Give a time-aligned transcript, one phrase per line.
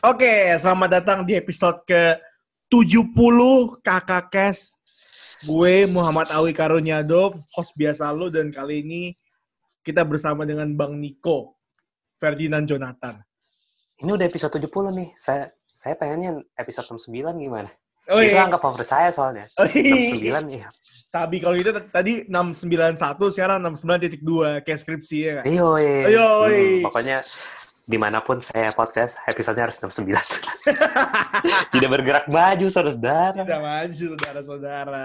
[0.00, 2.16] Oke, selamat datang di episode ke
[2.72, 3.12] 70
[3.84, 4.72] Kakak Kes.
[5.44, 9.12] Gue Muhammad Awi Karunyado, host biasa lo dan kali ini
[9.84, 11.52] kita bersama dengan Bang Niko,
[12.16, 13.20] Ferdinand Jonathan.
[14.00, 15.08] Ini udah episode 70 nih.
[15.20, 17.68] Saya saya pengennya episode 69 gimana?
[18.08, 18.48] Oh, Itu iya.
[18.48, 19.52] angka favorit saya soalnya.
[19.60, 20.40] Oh, iya.
[20.40, 20.68] 69 iya.
[21.12, 25.44] Sabi kalau gitu tadi 691, sekarang 69.2 kayak skripsi ya kan?
[25.44, 25.68] Iya.
[26.08, 26.80] Iyo, Hmm, iya.
[26.88, 27.16] pokoknya
[27.90, 30.14] di mana pun saya podcast, episodenya harus 69.
[31.74, 33.34] Tidak bergerak maju, saudara.
[33.34, 35.02] Tidak maju, saudara-saudara.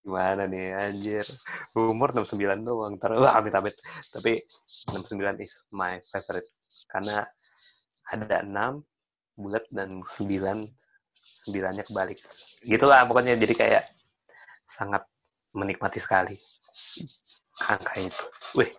[0.00, 1.28] Gimana nih, anjir.
[1.76, 2.96] Umur 69 doang.
[2.96, 3.76] Ntar, wah, amit-amit.
[4.08, 4.40] Tapi
[4.88, 6.48] 69 is my favorite.
[6.88, 7.20] Karena
[8.08, 10.64] ada 6 bulat dan 9
[11.44, 12.24] sembilannya kebalik.
[12.64, 13.84] Gitulah pokoknya jadi kayak
[14.64, 15.04] sangat
[15.52, 16.40] menikmati sekali
[17.64, 18.24] angka itu.
[18.56, 18.70] Wih,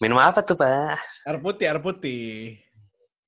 [0.00, 0.96] minum apa tuh Pak?
[1.28, 2.56] Air putih, air putih.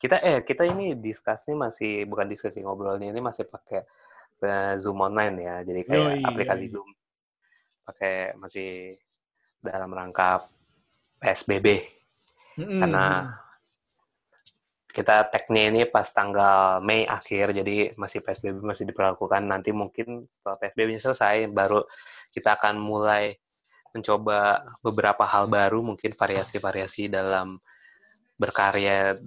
[0.00, 3.84] Kita eh kita ini diskusinya masih bukan diskusi ngobrolnya ini masih pakai
[4.40, 5.56] eh, Zoom online ya.
[5.60, 6.72] Jadi kayak Yoi, aplikasi yoi.
[6.72, 6.88] Zoom.
[7.84, 8.96] Pakai masih
[9.60, 10.48] dalam rangka
[11.20, 11.84] PSBB
[12.56, 12.80] Mm-mm.
[12.80, 13.36] karena
[14.90, 19.46] kita tagnya ini pas tanggal Mei akhir, jadi masih PSBB masih diperlakukan.
[19.46, 21.86] Nanti mungkin setelah PSBB selesai, baru
[22.34, 23.38] kita akan mulai
[23.94, 27.58] mencoba beberapa hal baru, mungkin variasi-variasi dalam
[28.38, 29.18] berkarya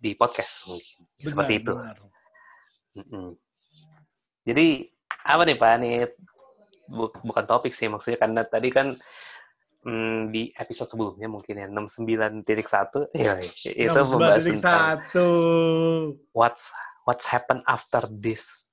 [0.00, 1.04] di podcast mungkin.
[1.18, 1.72] Benar, Seperti itu.
[1.76, 1.96] benar.
[4.44, 4.66] Jadi
[5.24, 5.72] apa nih Pak?
[6.90, 8.98] Bu- bukan topik sih maksudnya karena tadi kan
[9.86, 16.34] mm, di episode sebelumnya mungkin ya 69.1 ya itu membahas tentang 69.1.
[16.34, 16.74] what's
[17.06, 18.66] what's happen after this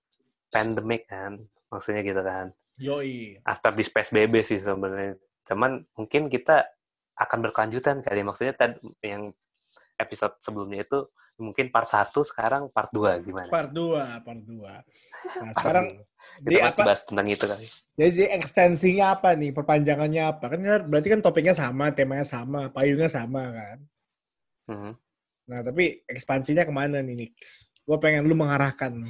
[0.49, 1.37] pandemic kan
[1.69, 2.49] maksudnya gitu kan
[2.81, 3.37] Yoi.
[3.45, 5.17] after this PSBB sih sebenarnya
[5.47, 6.67] cuman mungkin kita
[7.17, 9.33] akan berkelanjutan kali maksudnya tadi yang
[9.97, 14.57] episode sebelumnya itu mungkin part 1 sekarang part 2 gimana Part 2, part 2.
[14.57, 14.81] Nah,
[15.53, 16.05] Part sekarang dua.
[16.45, 16.87] kita pasti apa?
[16.89, 17.65] bahas tentang itu kali
[17.97, 19.49] Jadi ekstensinya apa nih?
[19.53, 20.45] Perpanjangannya apa?
[20.49, 23.77] Kan berarti kan topiknya sama, temanya sama, payungnya sama kan?
[24.69, 24.91] Mhm.
[25.47, 27.71] Nah, tapi ekspansinya ke mana nih, Nix?
[27.87, 29.07] Gue pengen lu mengarahkan.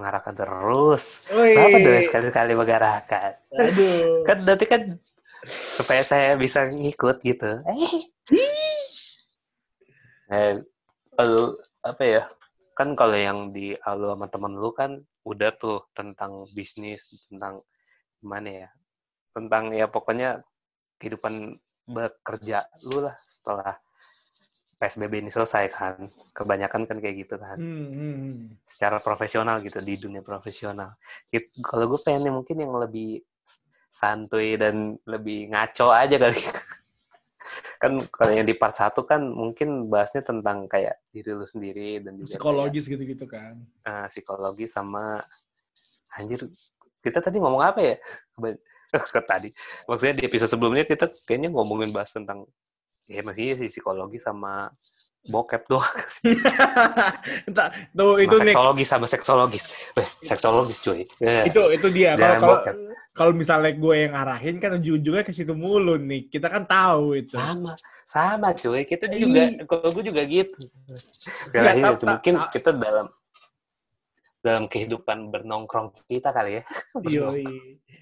[0.00, 1.52] Mengarahkan terus Wih.
[1.52, 3.32] Kenapa dong sekali-sekali mengarahkan?
[3.52, 4.24] Aduh.
[4.28, 4.96] Kan nanti kan
[5.44, 7.60] supaya saya bisa ngikut gitu.
[10.32, 10.60] Eh,
[11.16, 12.22] kalau apa ya?
[12.72, 17.60] Kan kalau yang di lu sama temen lu kan udah tuh tentang bisnis, tentang
[18.20, 18.68] gimana ya?
[19.36, 20.40] Tentang ya pokoknya
[20.96, 21.56] kehidupan
[21.88, 23.76] bekerja lu lah setelah
[24.80, 26.08] PSBB ini selesai kan.
[26.32, 28.36] Kebanyakan kan kayak gitu kan Hmm, hmm, hmm.
[28.64, 30.96] secara profesional gitu di dunia profesional.
[31.60, 33.20] Kalau gue pengennya mungkin yang lebih
[33.92, 36.40] santuy dan lebih ngaco aja kali.
[37.82, 42.16] kan kalau yang di part 1 kan mungkin bahasnya tentang kayak diri lu sendiri dan
[42.16, 43.58] juga Psikologis gitu-gitu kan.
[43.84, 45.18] eh, psikologi sama
[46.14, 46.46] anjir
[47.00, 47.96] kita tadi ngomong apa ya?
[48.92, 49.48] Ke tadi.
[49.88, 52.46] Maksudnya di episode sebelumnya kita kayaknya ngomongin bahas tentang
[53.10, 54.70] ya masih sih psikologi sama
[55.26, 55.96] bokep doang.
[57.50, 58.46] Entah, tuh Sama itu Nix.
[58.48, 59.64] seksologis sama seksologis.
[59.98, 61.04] Weh, seksologis cuy.
[61.20, 61.44] Eh.
[61.50, 62.16] Itu itu dia.
[62.16, 62.64] Kalau
[63.10, 66.30] kalau misalnya gue yang arahin kan ujung-ujungnya ke situ mulu nih.
[66.32, 67.36] Kita kan tahu itu.
[67.36, 67.76] sama
[68.06, 70.66] sama cuy kita juga kalau gue juga gitu
[71.52, 73.06] Gak tak- itu mungkin tak- kita dalam
[74.40, 76.62] dalam kehidupan bernongkrong kita kali ya
[77.20, 77.44] Yoi.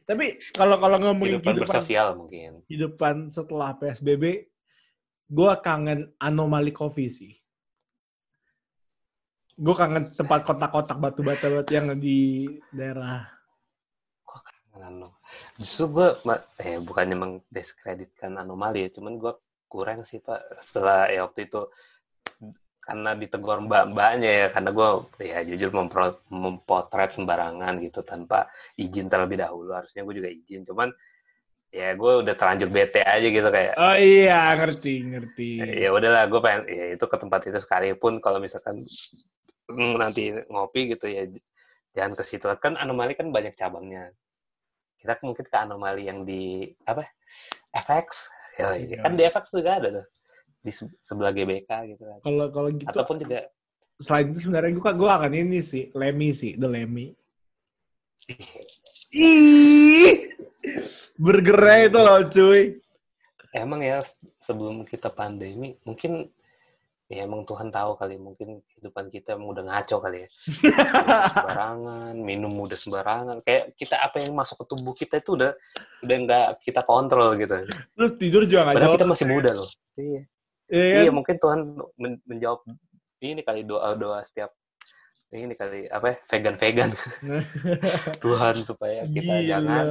[0.07, 4.49] Tapi kalau kalau ngomongin kehidupan kehidupan, bersosial mungkin kehidupan setelah PSBB,
[5.29, 7.33] gue kangen anomali coffee sih.
[9.59, 13.39] Gue kangen tempat kotak-kotak batu-bata yang di daerah.
[14.79, 15.19] Ano.
[15.59, 16.09] justru gue
[16.63, 19.35] eh bukannya mengdiskreditkan anomali ya cuman gue
[19.67, 21.67] kurang sih pak setelah ya waktu itu
[22.87, 24.89] karena ditegur mbak-mbaknya ya karena gue
[25.21, 28.49] ya jujur mempro- mempotret sembarangan gitu tanpa
[28.81, 30.89] izin terlebih dahulu harusnya gue juga izin cuman
[31.69, 35.51] ya gue udah terlanjur bete aja gitu kayak Oh iya, ngerti, ngerti.
[35.85, 38.81] ya udahlah gue pengen ya itu ke tempat itu sekalipun kalau misalkan
[40.01, 41.29] nanti ngopi gitu ya
[41.93, 42.49] jangan ke situ.
[42.57, 44.13] Kan anomali kan banyak cabangnya.
[44.97, 47.05] Kita mungkin ke anomali yang di apa
[47.71, 48.99] FX ya, Iya.
[49.05, 50.07] kan di FX juga ada tuh.
[50.59, 52.19] Di se- sebelah GBK gitu kan.
[52.25, 53.45] Kalau kalau gitu, ataupun juga
[54.01, 57.13] selain itu sebenarnya gue gue akan ini sih, Lemmy sih, The Lemmy.
[59.15, 60.28] Ih,
[61.17, 62.63] burgernya itu loh cuy.
[63.57, 64.05] emang ya
[64.37, 66.29] sebelum kita pandemi mungkin
[67.09, 70.29] ya emang Tuhan tahu kali mungkin kehidupan kita emang udah ngaco kali ya.
[71.33, 73.37] Sembarangan minum udah sembarangan.
[73.41, 75.57] Kayak kita apa yang masuk ke tubuh kita itu udah
[76.05, 77.65] udah nggak kita kontrol gitu.
[77.97, 79.71] Terus tidur juga nggak padahal kita masih muda loh.
[79.97, 80.23] Iya.
[80.69, 81.01] Iya kan?
[81.01, 81.61] iya mungkin Tuhan
[81.97, 82.61] men- menjawab
[83.25, 84.53] ini kali doa-doa setiap
[85.33, 86.91] ini kali apa ya, vegan-vegan.
[88.25, 89.49] Tuhan supaya kita Gila.
[89.49, 89.87] jangan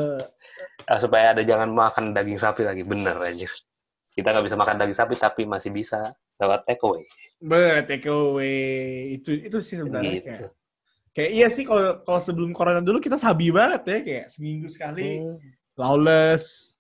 [0.84, 3.48] eh, supaya ada jangan makan daging sapi lagi bener aja
[4.12, 7.06] kita nggak bisa makan daging sapi tapi masih bisa lewat take away
[7.38, 9.14] Ber, take away.
[9.14, 10.46] Itu itu sih sebenarnya gitu
[11.14, 15.22] kayak iya sih kalau kalau sebelum corona dulu kita sabi banget ya kayak seminggu sekali
[15.22, 15.38] Hmm.
[15.78, 16.78] lawless.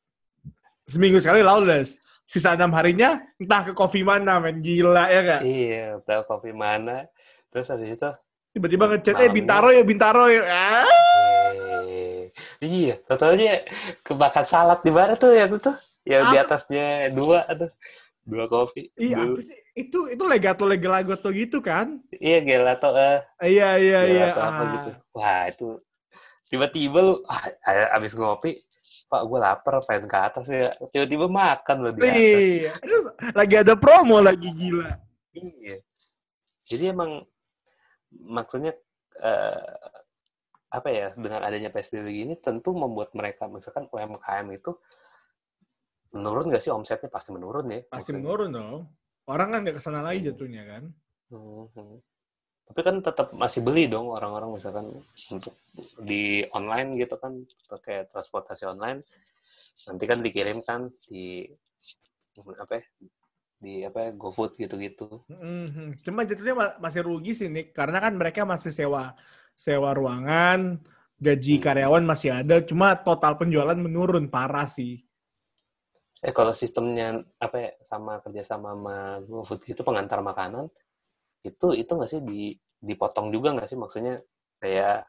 [0.85, 2.01] Seminggu sekali lawless.
[2.25, 5.41] Sisa enam harinya entah ke coffee mana men gila ya kak.
[5.41, 7.05] iya tahu kopi mana
[7.53, 8.11] terus habis itu
[8.51, 9.29] Tiba-tiba ngechat eh.
[9.29, 10.41] Bintaro ya Bintaro ya.
[10.43, 10.85] Ah.
[12.59, 13.61] Iya totalnya
[14.01, 15.71] kebakar salad di mana tuh yang itu
[16.03, 17.71] yang di atasnya dua tuh
[18.23, 19.57] dua kopi Iya Dua- apa sih?
[19.73, 22.01] Itu itu legato legalagoto gitu kan?
[22.13, 24.25] iya gelato eh Iya iya iya.
[24.31, 24.71] apa Ah.
[24.73, 25.67] gitu wah itu
[26.47, 27.43] tiba-tiba lu ah,
[27.93, 28.63] abis ngopi
[29.07, 32.71] pak gue lapar pengen ke atas ya tiba-tiba makan lo di atas Iya.
[32.79, 34.91] Terus lagi ada promo lagi gila.
[35.31, 35.79] iya
[36.63, 37.23] jadi emang
[38.11, 38.75] maksudnya
[39.17, 39.75] eh,
[40.67, 44.75] apa ya dengan adanya psbb gini tentu membuat mereka misalkan umkm itu
[46.11, 48.81] menurun nggak sih omsetnya pasti menurun ya Pasti menurun dong.
[49.27, 50.83] Orang kan nggak ke sana lagi jatuhnya kan.
[51.31, 51.99] Mhm.
[52.67, 54.91] Tapi kan tetap masih beli dong orang-orang misalkan
[55.31, 55.55] untuk
[56.03, 59.03] di online gitu kan pakai transportasi online
[59.87, 61.47] nanti kan dikirimkan di
[62.59, 62.83] apa ya,
[63.57, 65.23] di apa ya, GoFood gitu-gitu.
[65.31, 66.03] Mhm.
[66.03, 69.15] Cuma jatuhnya ma- masih rugi sih Nick, karena kan mereka masih sewa
[69.57, 70.77] sewa ruangan,
[71.17, 71.63] gaji Hmm.
[71.65, 75.01] karyawan masih ada, cuma total penjualan menurun parah sih.
[76.25, 80.65] Eh kalau sistemnya apa ya sama kerjasama sama GoFood gitu pengantar makanan
[81.45, 82.41] itu itu nggak sih di
[82.81, 84.17] dipotong juga nggak sih maksudnya
[84.61, 85.05] kayak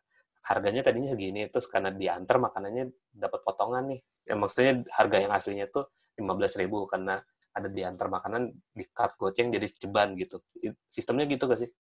[0.49, 5.67] harganya tadinya segini terus karena diantar makanannya dapat potongan nih ya maksudnya harga yang aslinya
[5.73, 5.85] tuh
[6.21, 7.21] 15.000 ribu karena
[7.57, 10.41] ada diantar makanan di cut goceng jadi ceban gitu
[10.89, 11.71] sistemnya gitu gak sih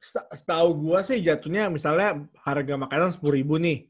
[0.00, 3.86] Setahu gua sih jatuhnya misalnya harga makanan sepuluh ribu nih,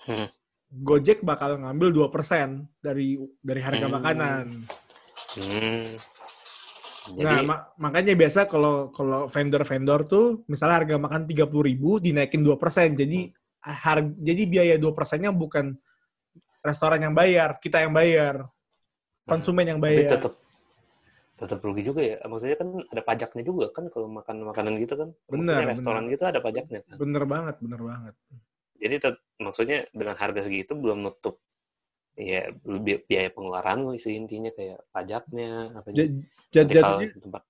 [0.00, 0.28] Hmm.
[0.70, 3.94] Gojek bakal ngambil 2% dari dari harga Hmm.
[4.00, 4.44] makanan.
[5.36, 5.84] hmm.
[7.10, 12.40] jadi Nah, ma- makanya biasa kalau kalau vendor-vendor tuh misalnya harga makan 30.000 ribu dinaikin
[12.40, 12.94] 2%.
[12.94, 13.28] Jadi
[13.60, 15.74] harga jadi biaya 2%-nya bukan
[16.62, 18.46] restoran yang bayar, kita yang bayar.
[19.26, 20.10] Konsumen yang tapi bayar.
[20.16, 20.32] tetap
[21.40, 25.08] tetap rugi juga ya maksudnya kan ada pajaknya juga kan kalau makan makanan gitu kan
[25.32, 28.14] maksudnya Benar, restoran gitu ada pajaknya kan Bener banget, bener banget.
[28.76, 31.40] jadi tet- maksudnya dengan harga segitu belum nutup
[32.20, 36.28] ya bi- biaya pengeluaran lo isi intinya kayak pajaknya apa Ja- gitu.
[36.52, 37.42] ja- Nanti kalau jatuhnya tempat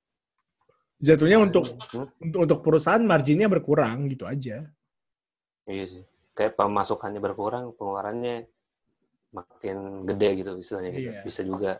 [1.00, 4.70] jatuhnya untuk Hmm, untuk untuk perusahaan marginnya berkurang gitu aja.
[5.66, 6.02] iya sih
[6.36, 8.46] kayak pemasukannya berkurang pengeluarannya
[9.30, 11.22] makin gede gitu istilahnya gitu Iya.
[11.22, 11.70] bisa juga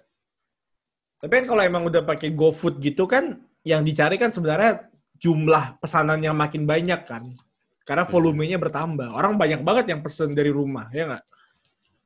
[1.20, 4.88] Tapi kan kalau emang udah pakai GoFood gitu kan, yang dicari kan sebenarnya
[5.20, 7.36] jumlah pesanan yang makin banyak kan.
[7.84, 8.12] Karena Hmm.
[8.12, 9.12] volumenya bertambah.
[9.12, 11.24] Orang banyak banget yang pesen dari rumah, ya nggak?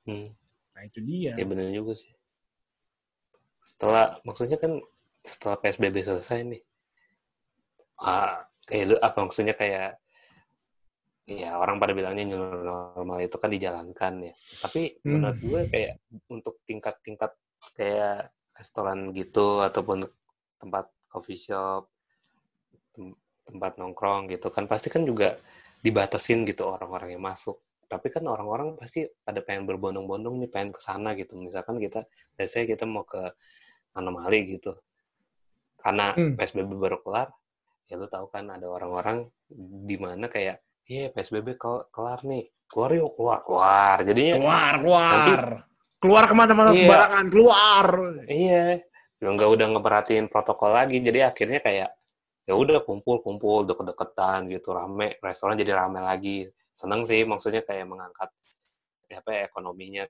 [0.05, 0.29] hmm,
[0.75, 1.33] Nah itu dia.
[1.39, 2.11] ya bener juga sih
[3.65, 4.77] setelah maksudnya kan
[5.25, 6.61] setelah psbb selesai nih
[8.05, 9.97] ah kayak lu- apa maksudnya kayak
[11.25, 15.17] ya orang pada bilangnya normal itu kan dijalankan ya tapi Hmm.
[15.17, 15.95] menurut gue kayak
[16.29, 17.33] untuk tingkat-tingkat
[17.73, 20.07] kayak restoran gitu ataupun
[20.59, 21.91] tempat coffee shop
[22.95, 25.37] tem- tempat nongkrong gitu kan pasti kan juga
[25.85, 27.61] dibatasin gitu orang-orang yang masuk.
[27.85, 31.37] Tapi kan orang-orang pasti pada pengen berbondong-bondong nih pengen ke sana gitu.
[31.37, 33.21] Misalkan kita biasanya kita mau ke
[33.93, 34.73] anomali gitu.
[35.77, 36.35] Karena Hmm.
[36.41, 37.29] PSBB baru kelar
[37.85, 39.29] ya lu tahu kan ada orang-orang
[39.85, 42.49] di mana kayak iya PSBB kel- kelar nih.
[42.65, 43.13] Keluar yuk.
[43.21, 43.97] Keluar keluar.
[44.01, 45.13] Jadinya Keluar, keluar.
[45.13, 45.74] Nanti-
[46.05, 46.85] keluar ke mana-mana Iya.
[46.85, 47.87] sembarangan, keluar.
[48.29, 48.65] Iya,
[49.25, 51.97] ya nggak udah ngeperhatiin protokol lagi, jadi akhirnya kayak
[52.45, 56.45] ya udah kumpul-kumpul deket-deketan gitu rame, restoran jadi rame lagi.
[56.77, 58.29] Seneng sih, maksudnya kayak mengangkat
[59.09, 60.05] ya apa ya, ekonominya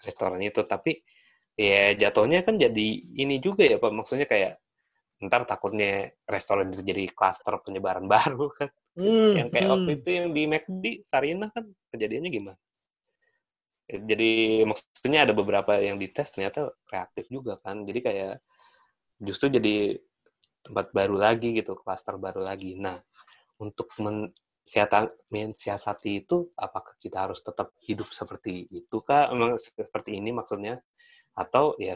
[0.00, 1.04] restoran itu, tapi
[1.52, 2.88] ya jatuhnya kan jadi
[3.20, 4.56] ini juga ya pak, maksudnya kayak
[5.22, 9.72] ntar takutnya restoran itu jadi klaster penyebaran baru kan, Hmm, yang kayak hmm.
[9.72, 12.58] waktu itu yang di McD, Sarina kan kejadiannya gimana?
[13.90, 14.30] Ya, Jadi
[14.64, 17.82] maksudnya ada beberapa yang dites ternyata reaktif juga kan.
[17.84, 18.32] Jadi kayak
[19.22, 19.98] justru jadi
[20.66, 22.76] tempat baru lagi gitu, klaster baru lagi.
[22.78, 22.98] Nah,
[23.60, 29.30] untuk mensiata- mensiasati itu, apakah kita harus tetap hidup seperti itu kah?
[29.34, 30.80] Emang seperti ini maksudnya?
[31.36, 31.94] Atau ya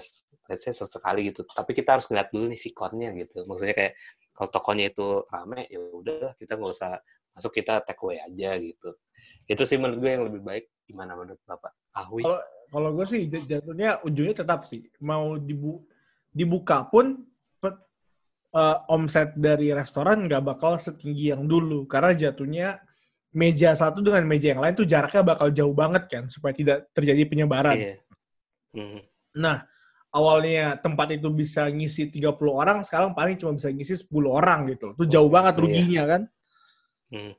[0.50, 1.44] let's say sesekali gitu.
[1.48, 3.44] Tapi kita harus ngeliat dulu nih sikonnya gitu.
[3.48, 3.94] Maksudnya kayak
[4.36, 6.92] kalau tokonya itu rame, ya udah kita nggak usah
[7.36, 8.96] masuk kita take away aja gitu.
[9.44, 10.64] Itu sih menurut gue yang lebih baik.
[10.88, 11.76] Gimana menurut Bapak?
[11.92, 12.24] Ahui?
[12.24, 15.86] Kalau kalau gue sih jatuhnya ujungnya tetap sih mau dibu
[16.34, 17.22] dibuka pun
[18.56, 22.80] uh, omset dari restoran nggak bakal setinggi yang dulu karena jatuhnya
[23.36, 27.22] meja satu dengan meja yang lain tuh jaraknya bakal jauh banget kan supaya tidak terjadi
[27.28, 27.76] penyebaran.
[27.76, 27.96] Iya.
[28.72, 29.00] Mhm.
[29.36, 29.60] Nah,
[30.08, 34.96] awalnya tempat itu bisa ngisi 30 orang, sekarang paling cuma bisa ngisi 10 orang gitu.
[34.96, 35.60] Itu jauh banget Iya.
[35.60, 36.22] ruginya kan.
[37.12, 37.34] Mhm.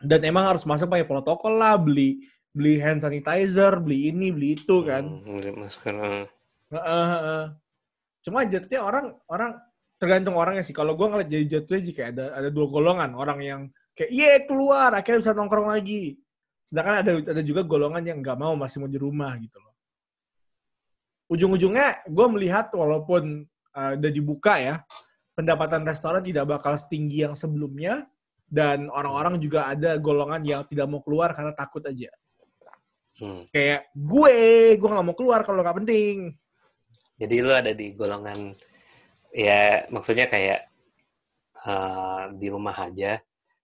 [0.00, 4.82] Dan emang harus masuk pakai protokol lah, beli beli hand sanitizer, beli ini, beli itu
[4.82, 5.06] kan.
[5.06, 5.94] Hmm, beli masker.
[5.94, 6.26] eh.
[6.70, 7.44] Heeh, heeh.
[8.26, 9.50] Cuma jatuhnya orang orang
[10.00, 10.74] tergantung orangnya sih.
[10.74, 13.60] Kalau gue ngeliat jadi jatuhnya jika ada ada dua golongan orang yang
[13.94, 16.18] kayak iya keluar akhirnya bisa nongkrong lagi.
[16.66, 19.74] Sedangkan ada ada juga golongan yang nggak mau masih mau di rumah gitu loh.
[21.30, 24.82] Ujung-ujungnya gue melihat walaupun uh, udah dibuka ya
[25.38, 28.06] pendapatan restoran tidak bakal setinggi yang sebelumnya
[28.50, 32.10] dan orang-orang juga ada golongan yang tidak mau keluar karena takut aja.
[33.22, 33.46] Hmm.
[33.54, 34.36] Kayak gue,
[34.74, 36.34] gue nggak mau keluar kalau nggak penting.
[37.20, 38.56] Jadi lu ada di golongan
[39.30, 40.66] ya maksudnya kayak
[41.60, 43.20] eh, di rumah aja,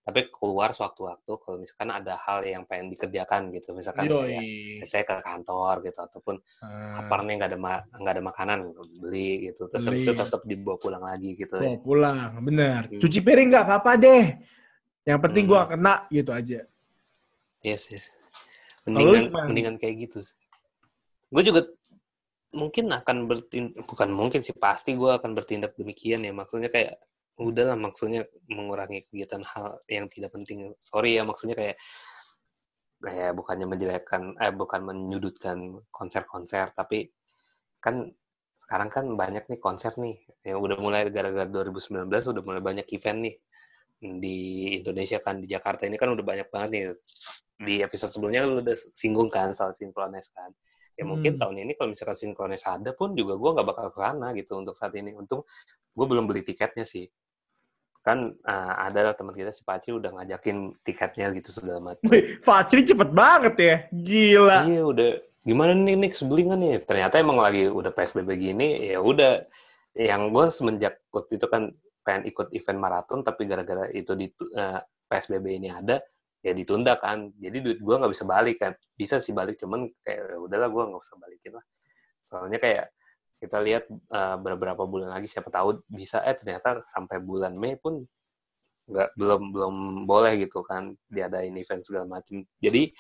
[0.07, 5.19] tapi keluar sewaktu-waktu kalau misalkan ada hal yang pengen dikerjakan gitu, misalkan kayak saya ke
[5.25, 6.95] kantor gitu ataupun Ah.
[7.00, 7.59] lapar nih nggak ada
[7.97, 8.59] nggak ada makanan
[9.02, 10.23] beli gitu, terus habis itu Beli.
[10.23, 11.57] tetap dibawa pulang lagi gitu.
[11.59, 12.81] Bawa pulang, bener.
[12.93, 13.00] Hmm.
[13.00, 14.25] Cuci piring nggak apa-apa deh.
[15.06, 15.52] Yang penting Hmm.
[15.54, 16.60] gua kena gitu aja.
[17.62, 18.10] Yes, yes.
[18.86, 20.22] Mendingan, mendingan kayak gitu.
[21.30, 21.66] Gue juga
[22.54, 26.30] mungkin akan bertindak, bukan mungkin sih, pasti gue akan bertindak demikian ya.
[26.30, 26.98] Maksudnya kayak,
[27.38, 30.70] udahlah maksudnya mengurangi kegiatan hal yang tidak penting.
[30.78, 31.76] Sorry ya, maksudnya kayak,
[33.02, 37.10] kayak bukannya menjelekkan, eh bukan menyudutkan konser-konser, tapi
[37.82, 38.06] kan
[38.62, 43.18] sekarang kan banyak nih konser nih, yang udah mulai gara-gara 2019 udah mulai banyak event
[43.22, 43.34] nih
[44.22, 44.36] di
[44.80, 46.84] Indonesia kan di Jakarta ini kan udah banyak banget nih.
[47.56, 50.52] Di episode sebelumnya lu udah singgung kan soal sinkronis kan.
[50.96, 51.40] Ya mungkin Hmm.
[51.40, 54.75] tahun ini kalau misalkan sinkronis ada pun juga gue nggak bakal ke sana gitu untuk
[54.76, 55.12] saat ini.
[55.12, 55.44] Untung
[55.92, 57.08] gue belum beli tiketnya sih.
[58.00, 62.06] Kan uh, ada teman kita si Paci udah ngajakin tiketnya gitu segala macam.
[62.46, 63.76] Fajri cepet banget ya.
[63.92, 64.58] Gila.
[64.68, 65.10] iya udah.
[65.46, 66.72] Gimana nih nih sebeli nggak nih?
[66.86, 69.42] Ternyata emang lagi udah psbb gini ya udah.
[69.96, 71.72] Yang gue semenjak waktu itu kan
[72.06, 75.98] pengen ikut event maraton tapi gara-gara itu di eh, psbb ini ada
[76.38, 77.34] ya ditunda kan.
[77.34, 78.72] Jadi duit gue nggak bisa balik kan.
[78.94, 81.64] Bisa sih balik cuman kayak ya udahlah gue nggak usah balikin lah.
[82.22, 82.94] Soalnya kayak
[83.42, 86.22] kita lihat eh, beberapa bulan lagi siapa tahu bisa.
[86.22, 88.06] Eh ternyata sampai bulan Mei pun
[88.86, 89.75] nggak belum belum
[90.06, 92.94] boleh gitu kan diadain event segala macam jadi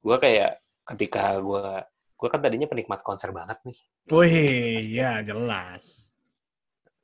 [0.00, 1.84] gue kayak ketika gue
[2.16, 3.78] gue kan tadinya penikmat konser banget nih.
[4.08, 6.15] Wih, ya jelas.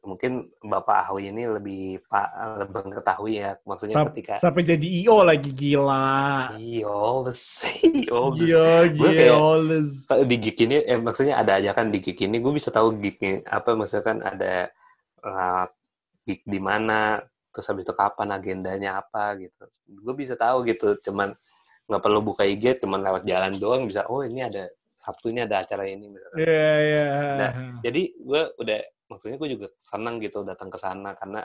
[0.02, 2.26] Mungkin bapak Awi ini lebih pak
[2.58, 6.58] lebih mengetahui ya maksudnya Sam- ketika Sampai jadi IO lagi gila.
[7.94, 9.38] Kayak- gila.
[10.04, 12.98] Ta- di gig ini eh, maksudnya ada aja kan di gig ini gue bisa tahu
[12.98, 14.66] gignya apa misalkan ada
[15.20, 15.64] uh,
[16.22, 21.30] gig di mana terus habis itu kapan agendanya apa gitu gue bisa tahu gitu cuman
[21.84, 25.60] nggak perlu buka IG cuman lewat jalan doang bisa oh ini ada Sabtu ini ada
[25.60, 27.06] acara ini misalkan Iya, iya.
[27.34, 27.50] Nah,
[27.82, 28.80] jadi gue udah
[29.12, 31.44] maksudnya gue juga senang gitu datang ke sana karena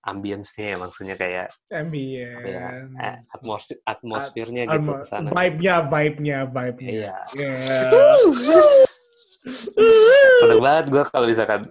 [0.00, 2.96] ambience-nya ya maksudnya kayak apa ya Ambience.
[2.96, 6.90] eh, atmosfer atmosfernya gitu Alma- ke sana Vibe-nya, vibe-nya, vibe-nya.
[6.90, 7.52] iya Iya.
[10.40, 11.62] seneng banget gue kalau misalkan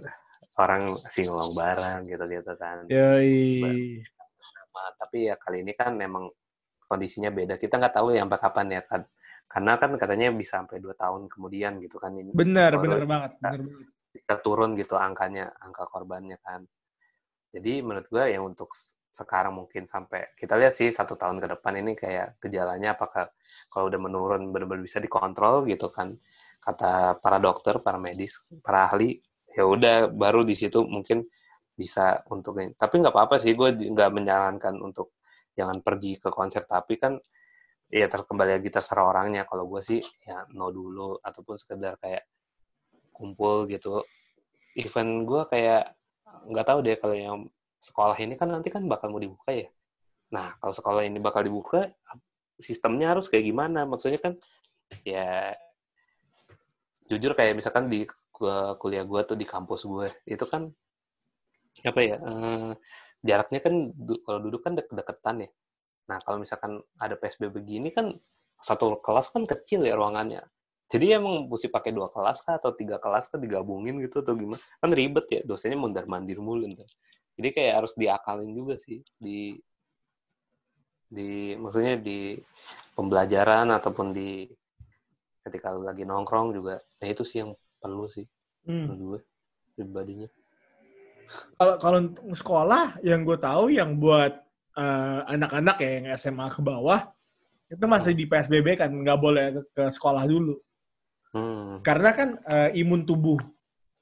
[0.55, 4.03] orang singolong bareng gitu-gitu kan Yoi.
[4.37, 6.29] sama tapi ya kali ini kan memang
[6.83, 9.01] kondisinya beda kita nggak tahu ya sampai kapan ya kan
[9.45, 13.31] karena kan katanya bisa sampai dua tahun kemudian gitu kan ini Benar, benar banget.
[13.33, 13.87] bisa- Benar banget.
[14.19, 16.67] Bisa turun gitu angkanya angka korbannya kan.
[17.49, 18.69] Jadi menurut gue yang untuk
[19.09, 23.33] sekarang mungkin sampai kita lihat sih satu tahun ke depan ini kayak gejalanya apakah
[23.73, 26.13] kalau udah menurun benar-benar bisa dikontrol gitu kan.
[26.61, 29.17] Kata para dokter para medis para ahli
[29.49, 31.25] ya udah baru di situ mungkin
[31.73, 32.75] bisa untuk ini.
[32.77, 35.17] Tapi nggak apa-apa sih gue nggak menyarankan untuk
[35.57, 36.69] jangan pergi ke konser.
[36.69, 37.17] Tapi kan
[37.89, 39.43] ya terkembali lagi terserah orangnya.
[39.49, 42.23] Kalau gue sih ya no dulu ataupun sekedar kayak
[43.19, 44.07] kumpul gitu.
[44.79, 45.83] Event gue kayak
[46.47, 47.37] nggak tahu deh kalau yang
[47.83, 49.67] sekolah ini kan nanti kan bakal mau dibuka ya.
[50.31, 51.91] Nah kalau sekolah ini bakal dibuka
[52.59, 53.83] sistemnya harus kayak gimana?
[53.83, 54.33] Maksudnya kan
[55.03, 55.51] ya
[57.11, 58.07] jujur kayak misalkan di
[58.79, 60.71] kuliah gue tuh di kampus gue itu kan
[61.83, 62.71] apa ya eh,
[63.19, 65.49] jaraknya kan du- kalau duduk kan deket-deketan ya.
[66.07, 68.15] Nah kalau misalkan ada psbb begini kan
[68.59, 70.43] satu kelas kan kecil ya ruangannya
[70.89, 74.57] jadi emang mesti pakai dua kelas kah atau tiga kelas kah digabungin gitu atau gimana?
[74.81, 76.89] Kan ribet ya, dosennya mondar mandir mulu ntar.
[77.37, 79.53] Jadi kayak harus diakalin juga sih di
[81.09, 82.41] di maksudnya di
[82.97, 84.49] pembelajaran ataupun di
[85.45, 86.81] ketika lu lagi nongkrong juga.
[86.81, 88.25] Nah itu sih yang perlu sih
[88.69, 88.91] Hmm.
[88.91, 89.23] gue
[89.73, 90.29] pribadinya.
[91.57, 94.35] kalau kalau untuk sekolah yang gue tahu yang buat
[94.77, 97.09] eh, anak-anak ya yang SMA ke bawah
[97.69, 100.59] itu masih di PSBB kan nggak boleh ke, ke sekolah dulu
[101.29, 101.85] Hmm.
[101.85, 103.37] karena kan eh, imun tubuh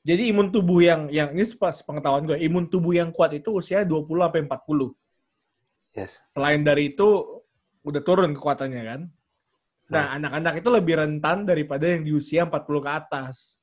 [0.07, 3.83] jadi imun tubuh yang yang ini pas pengetahuan gue imun tubuh yang kuat itu usia
[3.83, 4.95] 20 sampai 40
[5.91, 6.21] Yes.
[6.31, 7.07] selain dari itu
[7.83, 9.01] udah turun kekuatannya kan
[9.87, 13.59] nah anak-anak itu lebih rentan daripada yang di usia 40 ke atas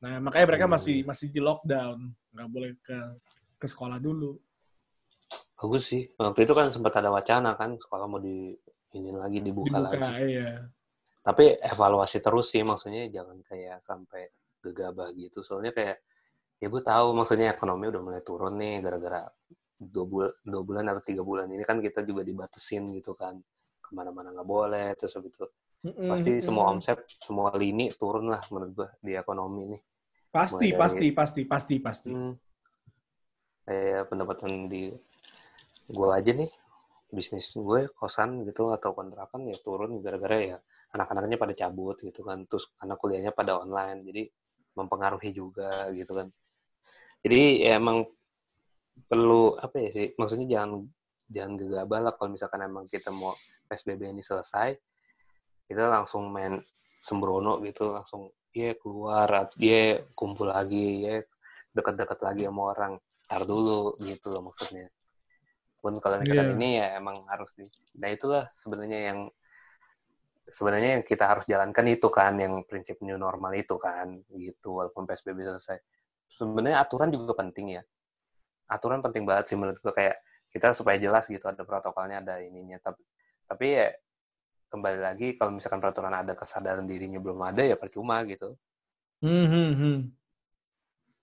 [0.00, 0.74] nah makanya mereka Hmm.
[0.78, 1.98] masih masih di lockdown
[2.32, 2.98] nggak boleh ke
[3.58, 4.38] ke sekolah dulu
[5.58, 6.06] Bagus sih.
[6.14, 8.54] Waktu itu kan sempat ada wacana kan sekolah mau di
[8.94, 10.32] ini lagi dibuka, dibuka lagi.
[10.32, 10.50] iya
[11.28, 14.22] Tapi evaluasi terus sih maksudnya jangan kayak sampai
[14.64, 15.44] gegabah gitu.
[15.44, 15.96] Soalnya kayak
[16.58, 19.22] ya gue tahu maksudnya ekonomi udah mulai turun nih gara-gara
[19.78, 23.38] dua bulan dua bulan atau tiga bulan ini kan kita juga dibatesin gitu kan
[23.78, 25.46] ke mana-mana nggak boleh terus habis itu
[25.86, 29.82] Mm-mm, pasti semua omset semua lini turun lah menurut gue di ekonomi nih
[30.34, 32.34] pasti mulai dari- pasti pasti pasti pasti Hmm.
[33.68, 34.88] Kayak pendapatan di
[35.88, 36.50] gue aja nih,
[37.12, 40.58] bisnis gue, kosan gitu, atau kontrakan ya turun gara-gara ya
[40.94, 42.44] anak-anaknya pada cabut gitu kan.
[42.48, 44.22] Terus anak kuliahnya pada online, jadi
[44.76, 46.28] mempengaruhi juga gitu kan.
[47.24, 48.06] Jadi ya emang
[49.06, 50.86] perlu apa ya sih, maksudnya jangan
[51.28, 53.34] jangan gegabah lah kalau misalkan emang kita mau
[53.68, 54.74] PSBB ini selesai,
[55.68, 56.58] kita langsung main
[56.98, 61.22] sembrono gitu, langsung ya keluar, dia kumpul lagi, ya
[61.74, 62.92] deket-deket lagi sama orang
[63.28, 64.88] tar dulu gitu loh maksudnya
[65.78, 66.56] pun kalau misalkan Iya.
[66.58, 67.68] ini ya emang harus di
[68.00, 69.18] nah itulah sebenarnya yang
[70.48, 75.04] sebenarnya yang kita harus jalankan itu kan yang prinsip new normal itu kan gitu walaupun
[75.04, 75.78] psbb selesai.
[76.32, 77.82] Sebenarnya aturan juga penting ya.
[78.68, 80.16] Aturan penting banget sih menurut gue kayak
[80.48, 82.80] kita supaya jelas gitu ada protokolnya ada ininya.
[82.80, 83.02] Tapi
[83.48, 83.88] tapi ya
[84.68, 88.56] kembali lagi kalau misalkan peraturan ada kesadaran dirinya belum ada ya percuma gitu.
[89.24, 89.98] Hmm, hmm, hmm.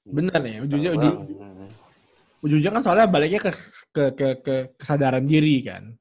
[0.05, 1.19] Gitu ya, ujungnya di-
[2.45, 3.51] ujungnya kan soalnya baliknya ke
[3.89, 5.97] ke ke, ke kesadaran diri kan.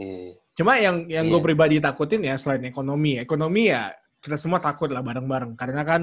[0.00, 1.46] Iya cuma yang yang gue Iya.
[1.48, 3.88] pribadi takutin ya selain ekonomi ekonomi ya
[4.20, 6.02] kita semua takut lah bareng-bareng karena kan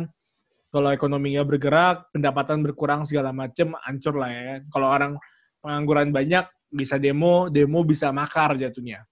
[0.70, 5.14] kalau ekonominya bergerak pendapatan berkurang segala macem hancur lah ya kalau orang
[5.62, 9.06] pengangguran banyak bisa demo demo bisa makar jatuhnya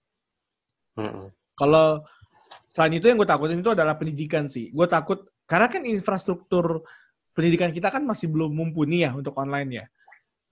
[0.97, 1.29] Mm-mm.
[1.57, 2.01] Kalau
[2.69, 4.69] selain itu yang gue takutin itu adalah pendidikan sih.
[4.73, 6.85] Gue takut karena kan infrastruktur
[7.33, 9.85] pendidikan kita kan masih belum mumpuni ya untuk online ya.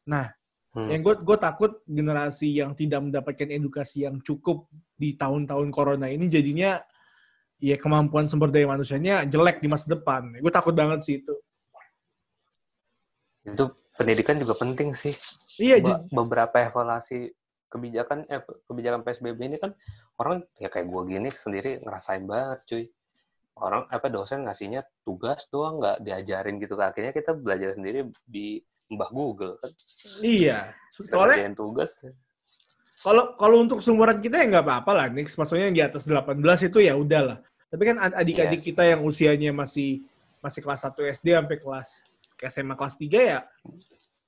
[0.09, 0.29] Nah,
[0.75, 0.91] Hmm.
[0.91, 4.67] yang gue gue takut generasi yang tidak mendapatkan edukasi yang cukup
[4.99, 6.83] di tahun-tahun corona ini jadinya
[7.63, 10.35] ya kemampuan sumber daya manusianya jelek di masa depan.
[10.43, 11.35] Gue takut banget sih itu.
[13.45, 15.13] itu pendidikan juga penting sih.
[15.61, 17.29] Iya, Be- beberapa evaluasi
[17.71, 19.71] kebijakan eh kebijakan PSBB ini kan
[20.19, 22.83] orang ya kayak gue gini sendiri ngerasain banget cuy.
[23.55, 28.59] Orang apa dosen ngasihnya tugas doang nggak diajarin gitu akhirnya kita belajar sendiri di
[28.91, 29.71] Mbah Google kan.
[30.21, 30.71] iya.
[30.93, 31.97] Soalnya tugas.
[33.01, 35.35] Kalau kalau untuk seumuran kita ya nggak apa-apa lah, Nix.
[35.35, 37.41] Maksudnya yang di atas 18 itu ya udahlah.
[37.69, 38.67] Tapi kan ad- adik-adik Yes.
[38.71, 40.05] kita yang usianya masih
[40.39, 41.89] masih kelas 1 SD sampai kelas
[42.37, 43.39] ke SMA kelas 3 ya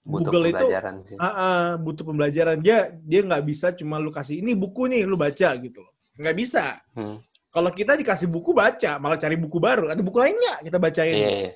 [0.07, 0.65] Butuh Google itu
[1.03, 1.17] sih.
[1.19, 2.63] ah, ah, butuh pembelajaran.
[2.63, 5.93] Dia dia nggak bisa cuma lu kasih ini buku nih lu baca gitu loh.
[6.15, 6.79] Nggak bisa.
[6.95, 7.19] Hmm.
[7.51, 9.91] Kalau kita dikasih buku baca, malah cari buku baru.
[9.91, 11.15] Ada buku lain nggak kita bacain?
[11.15, 11.51] Iya, iya.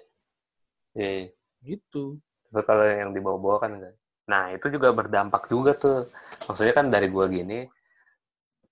[0.92, 1.28] Iya, iya.
[1.64, 2.20] Gitu.
[2.52, 3.96] Tapi kalau yang dibawa-bawa kan enggak.
[4.32, 5.98] Nah, itu juga berdampak juga tuh.
[6.48, 7.66] Maksudnya kan dari gua gini,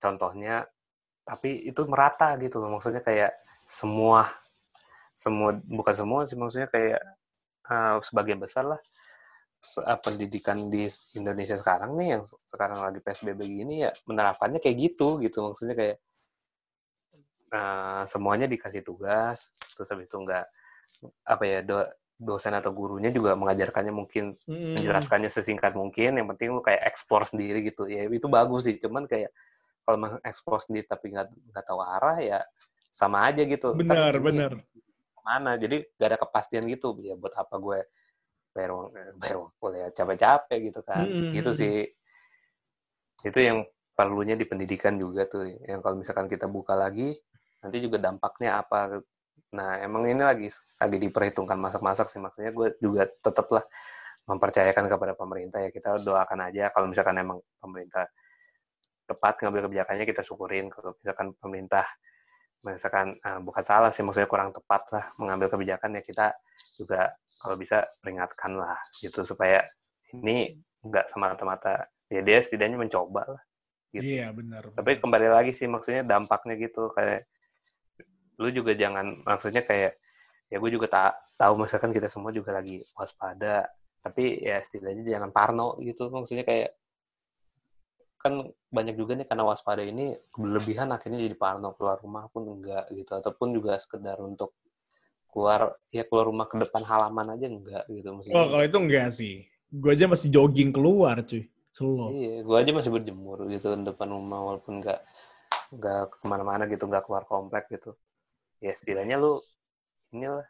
[0.02, 0.64] contohnya,
[1.28, 2.70] tapi itu merata gitu loh.
[2.78, 3.32] Maksudnya kayak
[3.66, 4.22] semua,
[5.16, 7.00] semua, bukan semua sih, maksudnya kayak
[7.72, 8.80] eh, sebagian besar lah
[9.90, 10.84] eh, pendidikan di
[11.20, 15.38] Indonesia sekarang nih, yang sekarang lagi PSBB gini ya, menerapkannya kayak gitu, gitu.
[15.46, 15.96] Maksudnya kayak
[17.52, 20.44] eh, semuanya dikasih tugas, terus habis itu enggak,
[21.26, 24.76] apa ya, do- dosen atau gurunya juga mengajarkannya mungkin Mm-mm.
[24.76, 27.88] menjelaskannya sesingkat mungkin yang penting lu kayak eksplor sendiri gitu.
[27.88, 29.32] Ya itu bagus sih cuman kayak
[29.88, 32.38] kalau mengeksplor sendiri tapi nggak nggak tahu arah ya
[32.92, 33.72] sama aja gitu.
[33.72, 34.52] Benar, benar.
[35.20, 37.78] mana jadi gak ada kepastian gitu ya buat apa gue
[38.50, 41.08] bayar uang eh, bayar uang kuliah capek-capek gitu kan.
[41.08, 41.32] Mm-mm.
[41.32, 41.88] gitu sih.
[43.24, 43.64] Itu yang
[43.96, 45.48] perlunya di pendidikan juga tuh.
[45.64, 47.16] Yang kalau misalkan kita buka lagi
[47.64, 49.04] nanti juga dampaknya apa
[49.50, 53.66] nah emang ini lagi lagi diperhitungkan masak-masak sih maksudnya gue juga tetaplah
[54.30, 58.06] mempercayakan kepada pemerintah ya kita doakan aja kalau misalkan emang pemerintah
[59.10, 61.82] tepat ngambil kebijakannya kita syukurin kalau misalkan pemerintah
[62.62, 66.26] misalkan eh, bukan salah sih maksudnya kurang tepat lah mengambil kebijakan ya kita
[66.78, 67.10] juga
[67.40, 69.64] kalau bisa peringatkan lah gitu supaya
[70.14, 73.42] ini nggak semata-mata ya dia setidaknya mencoba lah
[73.90, 74.04] gitu.
[74.06, 74.70] Iya, benar.
[74.76, 77.26] Tapi kembali lagi sih maksudnya dampaknya gitu kayak
[78.40, 80.00] lu juga jangan maksudnya kayak
[80.50, 83.68] ya gue juga tak tahu misalkan kita semua juga lagi waspada
[84.00, 86.72] tapi ya setidaknya jangan parno gitu maksudnya kayak
[88.20, 92.88] kan banyak juga nih karena waspada ini berlebihan akhirnya jadi parno keluar rumah pun enggak
[92.92, 94.52] gitu ataupun juga sekedar untuk
[95.32, 99.08] keluar ya keluar rumah ke depan halaman aja enggak gitu maksudnya Oh, kalau itu enggak
[99.14, 99.34] sih.
[99.70, 101.46] Gue aja masih jogging keluar, cuy.
[101.70, 102.10] Selo.
[102.10, 105.06] iya gue aja masih berjemur gitu di depan rumah walaupun enggak
[105.70, 107.94] enggak ke mana-mana gitu enggak keluar komplek gitu
[108.60, 109.40] ya setidaknya lu
[110.14, 110.46] inilah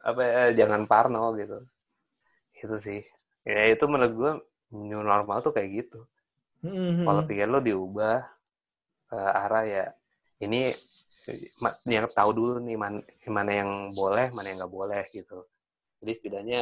[0.00, 1.60] apa ya, jangan parno gitu.
[2.56, 3.00] Itu sih.
[3.44, 4.32] Ya itu menurut gue
[4.76, 6.04] new normal tuh kayak gitu.
[6.60, 7.08] Mhm.
[7.08, 8.20] kalau pikir lo diubah
[9.08, 9.86] ke arah ya
[10.44, 10.76] ini
[11.88, 15.48] yang tahu dulu nih man- mana yang boleh mana yang nggak boleh gitu.
[16.04, 16.60] Jadi setidaknya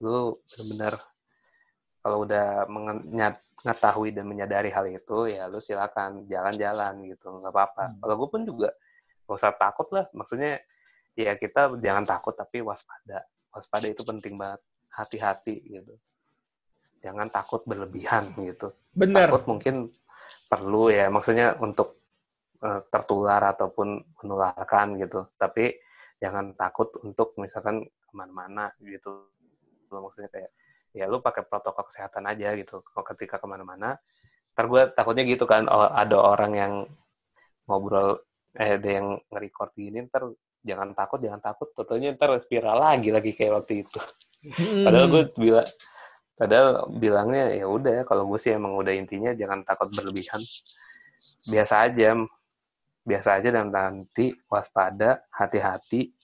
[0.00, 0.94] lu benar-benar
[2.00, 7.84] kalau udah mengetahui dan menyadari hal itu ya lu silakan jalan-jalan gitu nggak apa-apa.
[7.92, 7.98] Hmm.
[8.00, 8.68] kalau gue pun juga
[9.28, 10.64] gak usah takut lah maksudnya
[11.18, 13.26] ya kita jangan takut tapi waspada.
[13.50, 14.62] Waspada itu penting banget
[14.94, 15.98] hati-hati gitu.
[17.02, 18.70] Jangan takut berlebihan gitu.
[18.94, 19.26] Bener.
[19.26, 19.90] takut mungkin
[20.46, 21.98] perlu ya maksudnya untuk
[22.62, 25.26] eh, tertular ataupun menularkan gitu.
[25.34, 25.74] Tapi
[26.22, 29.26] jangan takut untuk misalkan ke mana-mana gitu.
[29.90, 30.50] Maksudnya kayak
[30.94, 32.86] ya lu pakai protokol kesehatan aja gitu.
[32.86, 33.98] Kalau ketika ke mana-mana
[34.58, 36.72] ntar gue takutnya gitu kan ada orang yang
[37.70, 38.18] ngobrol
[38.56, 40.30] eh ada yang nge-record gini ntar
[40.64, 44.00] jangan takut jangan takut tentunya ntar viral lagi lagi kayak waktu itu
[44.38, 44.86] Mhm.
[44.86, 45.68] Padahal gue bilang,
[46.38, 50.38] padahal bilangnya ya udah kalau gue sih emang udah intinya jangan takut berlebihan.
[51.42, 52.14] Biasa aja,
[53.02, 56.14] biasa aja dan nanti waspada, hati-hati.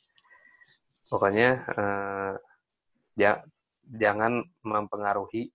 [1.11, 2.33] Pokoknya eh,
[3.19, 3.43] ja-
[3.83, 5.51] jangan mempengaruhi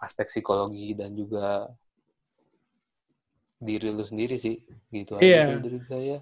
[0.00, 1.68] aspek psikologi dan juga
[3.64, 4.60] diri lu sendiri sih,
[4.92, 5.56] gitu Iya.
[5.56, 6.16] aja dari saya.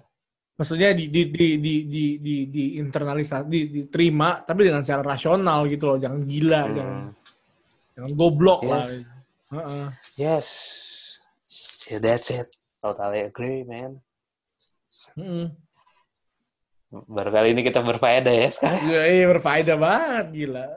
[0.53, 5.67] Maksudnya di di di di di di, di internalisasi, di, diterima, tapi dengan secara rasional
[5.67, 5.97] gitu loh.
[5.99, 6.75] Jangan gila, Hmm.
[6.77, 6.99] jangan
[7.93, 8.85] jangan goblok lah.
[8.87, 9.03] Yes.
[9.53, 9.85] Heeh.
[10.17, 10.47] Yes,
[11.89, 12.49] yeah, that's it.
[12.81, 14.01] Totally agree, man.
[15.13, 15.53] Mm-mm.
[16.89, 18.81] Baru kali ini kita berfaedah ya sekarang.
[18.85, 20.67] Gila, iya berfaedah banget, gila.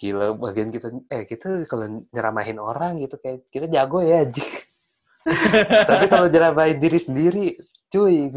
[0.00, 4.26] Gila, bagian kita, eh kita kalau nyeramahin orang gitu, kayak kita jago ya.
[5.86, 7.46] Tapi kalau nyeramahin diri sendiri,
[7.92, 8.32] cuy,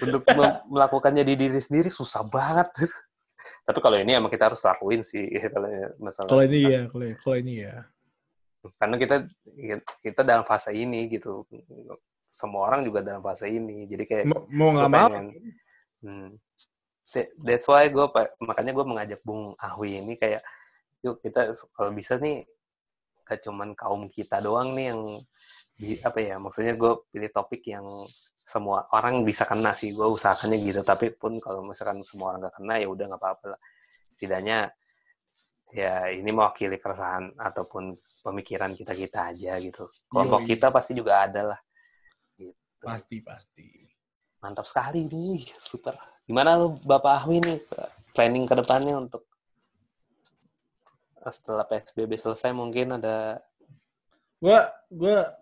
[0.00, 0.22] untuk
[0.72, 2.68] melakukannya di diri sendiri susah banget.
[3.64, 5.68] Tapi kalau ini emang kita harus lakuin sih, kalau
[6.00, 6.28] masalah.
[6.32, 7.74] Kalau ini ya, kalau kalau ini ya.
[8.76, 9.16] Karena kita
[10.02, 11.46] kita dalam fase ini gitu.
[12.28, 13.86] Semua orang juga dalam fase ini.
[13.88, 15.08] Jadi kayak Mau mau nggak mau.
[15.08, 15.26] pengen.
[16.02, 16.28] Hmm.
[17.08, 18.04] Th- That's why gue
[18.44, 20.44] makanya gue mengajak Bung Ahwi ini kayak
[21.00, 22.44] yuk kita kalau bisa nih
[23.28, 25.00] gak cuman kaum kita doang nih yang
[25.76, 27.84] di- apa ya maksudnya gue pilih topik yang
[28.48, 30.80] semua orang bisa kena sih gue usahakannya gitu.
[30.80, 33.60] Tapi pun kalau misalkan semua orang gak kena ya udah nggak apa-apa lah.
[34.08, 34.58] Setidaknya
[35.68, 37.92] ya ini mewakili keresahan ataupun
[38.24, 39.84] pemikiran kita kita aja gitu.
[40.08, 40.50] Kelompok Yoi.
[40.56, 41.60] kita pasti juga ada lah.
[42.40, 42.56] Gitu.
[42.80, 43.68] Pasti pasti.
[44.38, 45.98] mantap sekali nih super.
[46.22, 47.58] Gimana lu bapak Ahwi nih
[48.14, 49.26] planning ke depannya untuk
[51.26, 53.42] setelah PSBB selesai mungkin ada
[54.38, 55.34] Gua gua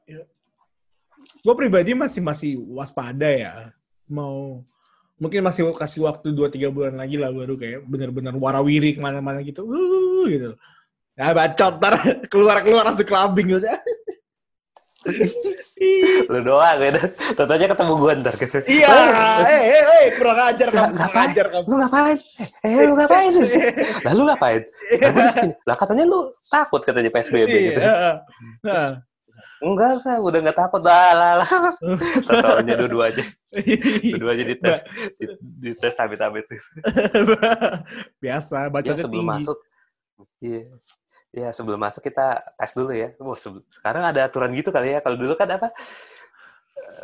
[1.45, 3.53] gua pribadi masih masih waspada ya.
[4.09, 4.65] Mau
[5.21, 9.45] mungkin masih kasih waktu 2 3 bulan lagi lah baru kayak bener-bener warawiri ke mana-mana
[9.45, 9.69] gitu.
[9.69, 10.51] Uh, gitu.
[11.17, 11.95] Ya bacot ntar
[12.33, 13.69] keluar-keluar langsung clubbing gitu.
[16.33, 17.01] lu doang gitu
[17.37, 18.59] tentunya ketemu gue ntar gitu.
[18.65, 18.89] Iya,
[19.45, 21.65] eh, eh, eh, kurang ajar kamu, kurang ajar kamu.
[21.69, 22.19] lu ngapain?
[22.65, 23.33] Eh lu ngapain?
[24.05, 24.63] Lah lu ngapain?
[25.01, 25.53] Lah, sini.
[25.69, 28.25] lah katanya lu takut katanya PSBB gitu Iya.
[28.65, 28.91] Nah.
[29.57, 30.81] enggak enggak udah nggak takut.
[30.85, 31.49] Lah lah lah.
[32.29, 33.25] Tahu-taunya dua-dua aja.
[34.21, 34.81] Dua aja dites
[35.17, 35.25] di,
[35.65, 36.45] dites amit-amit.
[38.21, 39.33] Biasa, ya bacotnya sebelum tinggi.
[39.41, 39.59] masuk.
[40.45, 40.61] Iya
[41.37, 43.13] ya sebelum masuk kita tes dulu ya.
[43.21, 45.05] Wah, sebelum- sekarang ada aturan gitu kali ya.
[45.05, 45.69] Kalau dulu kan apa?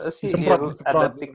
[0.00, 1.04] Eh, si Disemprot, yang disemprot.
[1.04, 1.32] ada tik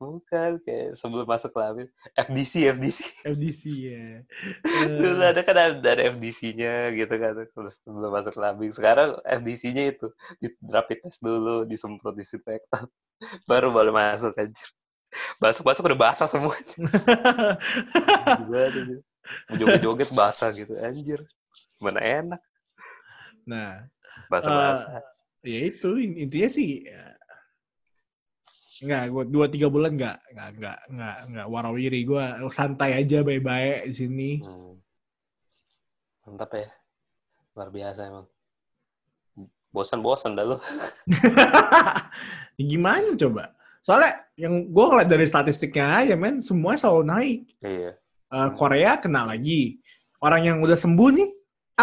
[0.00, 1.84] bukan kayak sebelum masuk labin
[2.16, 4.24] FDC FDC FDC ya.
[5.04, 7.32] dulu Eh, ada kan ada, FDC-nya gitu kan.
[7.44, 10.08] Terus sebelum masuk labing sekarang FDC-nya itu
[10.40, 12.88] di rapid test dulu disemprot disinfektan.
[13.50, 14.62] Baru boleh masuk aja
[15.42, 16.54] masuk masuk udah basah semua
[18.38, 19.02] gimana gitu
[19.58, 21.26] joget-joget basah gitu anjir
[21.80, 22.40] mana enak
[23.48, 23.88] nah,
[24.28, 25.00] basah-basah
[25.40, 27.16] ya itu in- intinya sih ya,
[28.80, 32.00] Enggak, gue dua tiga bulan enggak, enggak, enggak, enggak, enggak warawiri.
[32.08, 34.30] Gue santai aja, baik-baik di sini.
[34.40, 34.80] Hmm.
[36.24, 36.68] Mantap ya.
[37.52, 38.26] Luar biasa emang.
[39.68, 40.56] Bosan-bosan dah lu.
[42.56, 43.52] Ya gimana coba?
[43.84, 47.40] Soalnya yang gue ngeliat dari statistiknya aja, men, semuanya selalu naik.
[47.60, 47.92] Iya.
[48.32, 49.76] Eh, Korea kena lagi.
[50.24, 51.28] Orang yang udah sembuh nih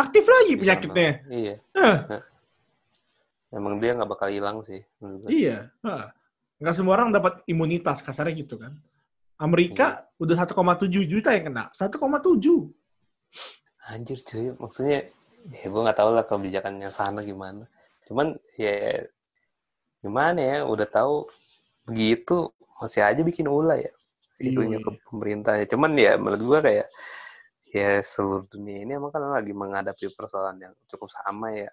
[0.04, 1.10] aktif lagi Bisa penyakitnya.
[1.30, 1.56] Iya.
[3.58, 4.84] Emang dia nggak bakal hilang sih.
[5.32, 5.72] iya.
[5.82, 6.12] Hah.
[6.60, 8.76] Nggak semua orang dapat imunitas kasarnya gitu kan.
[9.38, 11.64] Amerika udah 1,7 juta yang kena.
[11.72, 11.94] 1,7.
[13.88, 15.00] Anjir cuy, maksudnya
[15.48, 17.70] ya gue nggak tahu lah kebijakannya sana gimana.
[18.10, 19.06] Cuman ya
[20.04, 21.30] gimana ya, udah tahu
[21.88, 23.92] begitu masih aja bikin ulah ya.
[24.42, 24.86] Itunya Iya.
[24.86, 25.66] ke pemerintahnya.
[25.72, 26.88] Cuman ya menurut gue kayak
[27.78, 31.70] ya seluruh dunia ini emang kan lagi menghadapi persoalan yang cukup sama ya.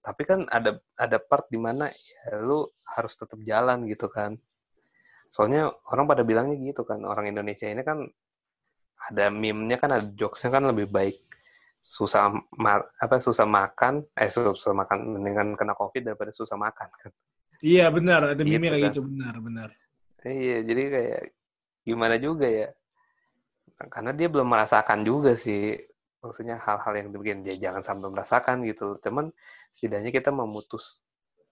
[0.00, 2.64] Tapi kan ada ada part di mana ya lu
[2.96, 4.32] harus tetap jalan gitu kan.
[5.34, 8.02] Soalnya orang pada bilangnya gitu kan, orang Indonesia ini kan
[9.10, 11.16] ada meme-nya kan ada jokes-nya kan lebih baik
[11.80, 12.28] susah
[12.60, 17.12] ma- apa susah makan eh susah makan mendingan kena covid daripada susah makan kan
[17.60, 18.92] Iya benar, ada Gitu meme kayak kan.
[18.92, 19.68] gitu benar, benar.
[20.24, 21.22] iya jadi kayak
[21.84, 22.68] gimana juga ya
[23.88, 25.78] karena dia belum merasakan juga sih
[26.20, 29.32] maksudnya hal-hal yang dibikin dia jangan sampai merasakan gitu cuman
[29.72, 31.00] setidaknya kita memutus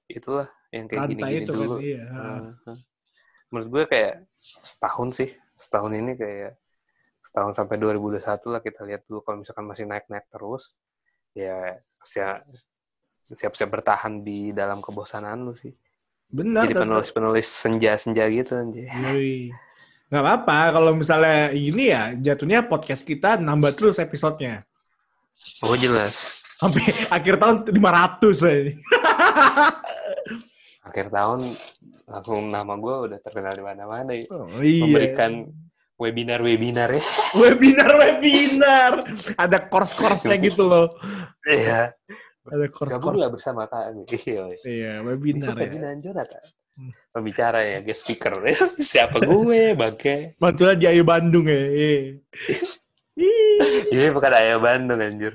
[0.09, 2.05] itulah yang kayak gini-gini itu dulu kan, iya.
[2.13, 2.79] Heeh.
[3.49, 4.15] menurut gue kayak
[4.61, 6.53] setahun sih setahun ini kayak
[7.25, 8.21] setahun sampai 2021
[8.53, 10.77] lah kita lihat dulu kalau misalkan masih naik-naik terus
[11.33, 12.45] ya siap
[13.29, 15.73] siap-siap bertahan di dalam kebosanan lu sih
[16.29, 16.69] Benar.
[16.69, 18.89] jadi penulis-penulis senja-senja gitu anjir.
[20.09, 24.65] Nggak apa-apa kalau misalnya ini ya jatuhnya podcast kita nambah terus episodenya.
[25.63, 28.73] oh jelas Sampai akhir tahun 500 aja.
[30.89, 31.41] akhir tahun
[32.09, 34.27] langsung nama gue udah terkenal di mana-mana ya.
[34.33, 34.83] Oh, iya.
[34.83, 35.33] memberikan
[36.01, 37.03] webinar-webinar ya
[37.45, 38.93] webinar-webinar.
[39.39, 40.99] Ada course-course-nya gitu loh.
[41.47, 41.93] iya
[42.49, 43.19] Ada course-course.
[43.21, 45.63] lah bersama kami iya Iya, Itu webinar ya.
[45.69, 46.43] Ferdinand Jonathan.
[47.11, 48.39] Pembicara ya, guest speaker.
[48.79, 50.39] Siapa gue, bangke.
[50.39, 51.59] Mantulah di Ayu Bandung ya.
[51.59, 52.23] Iya.
[53.19, 53.91] Ih.
[53.91, 55.35] Ini bukan Ayo Bandung, anjir.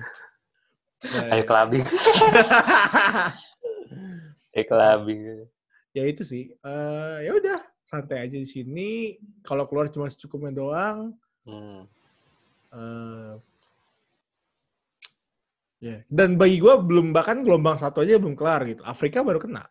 [1.03, 1.83] Ayo Kelabing.
[4.55, 5.19] Ayo Kelabing.
[5.91, 6.55] ya itu sih.
[6.55, 9.19] Eh, ya udah, santai aja di sini.
[9.43, 11.11] Kalau keluar cuma secukupnya doang.
[11.43, 11.83] Hmm.
[12.71, 13.33] Eh,
[15.83, 15.99] ya.
[16.07, 18.79] Dan bagi gue belum bahkan gelombang satu aja belum kelar gitu.
[18.87, 19.67] Afrika baru kena.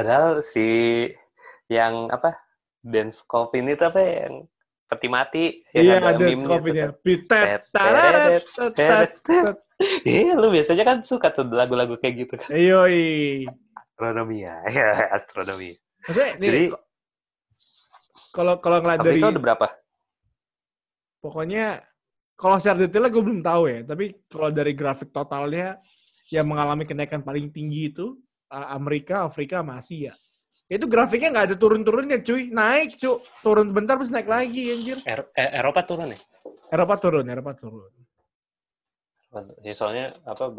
[0.00, 0.64] Padahal si
[1.68, 2.40] yang apa?
[2.80, 4.48] Dance Coffin itu apa ya, yang
[4.88, 5.44] peti mati?
[5.76, 6.88] yang Iya, ada skopinya.
[6.88, 6.92] kan.
[7.04, 7.60] Pitet.
[10.08, 12.48] Iya, lu biasanya kan suka tuh lagu-lagu kayak gitu kan.
[12.56, 13.44] Yoi.
[13.76, 15.76] Astronomi ya, ya astronomi.
[16.08, 16.64] Maksudnya Jadi
[18.32, 19.68] kalau kalau ngeliat dari udah berapa?
[21.20, 21.84] pokoknya
[22.40, 25.76] kalau secara detailnya gue belum tahu ya, tapi kalau dari grafik totalnya
[26.32, 28.16] yang mengalami kenaikan paling tinggi itu
[28.50, 30.12] Amerika, Afrika, sama Asia.
[30.66, 32.50] Itu grafiknya nggak ada turun-turunnya, cuy.
[32.50, 33.18] Naik, cuy.
[33.42, 34.98] Turun bentar terus naik lagi, anjir.
[35.06, 36.18] Er- eh, Eropa turun ya?
[36.70, 37.90] Eropa turun, Eropa turun.
[39.62, 40.50] Ya, soalnya apa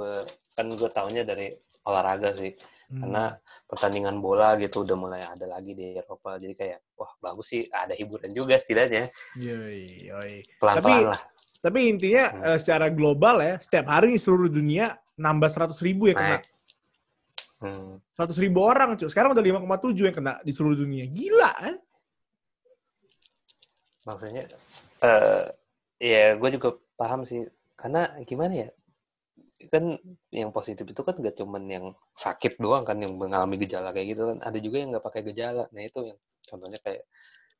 [0.55, 1.51] kan gue tahunya dari
[1.83, 2.55] olahraga sih.
[2.91, 3.07] Hmm.
[3.07, 3.23] karena
[3.71, 7.95] pertandingan bola gitu udah mulai ada lagi di Eropa jadi kayak wah bagus sih ada
[7.95, 9.07] hiburan juga setidaknya
[9.39, 10.43] Yoi, yoi.
[10.59, 11.21] pelan-pelan Tapi- lah
[11.63, 12.43] Tapi intinya Hmm.
[12.51, 16.29] eh, secara global ya, setiap hari seluruh dunia nambah 100 ribu yang kena.
[16.35, 16.50] naik
[17.61, 18.01] hmm.
[18.17, 19.07] 100 ribu orang, cuy.
[19.07, 21.05] Sekarang udah 5,7 yang kena di seluruh dunia.
[21.07, 21.77] Gila, eh?
[24.05, 24.43] maksudnya
[25.05, 25.45] eh
[26.01, 27.45] ya gue juga paham sih
[27.77, 28.69] karena gimana ya
[29.69, 29.93] kan
[30.33, 31.85] yang positif itu kan gak cuman yang
[32.17, 35.69] sakit doang kan yang mengalami gejala kayak gitu kan ada juga yang nggak pakai gejala
[35.69, 36.19] nah itu yang
[36.49, 37.05] contohnya kayak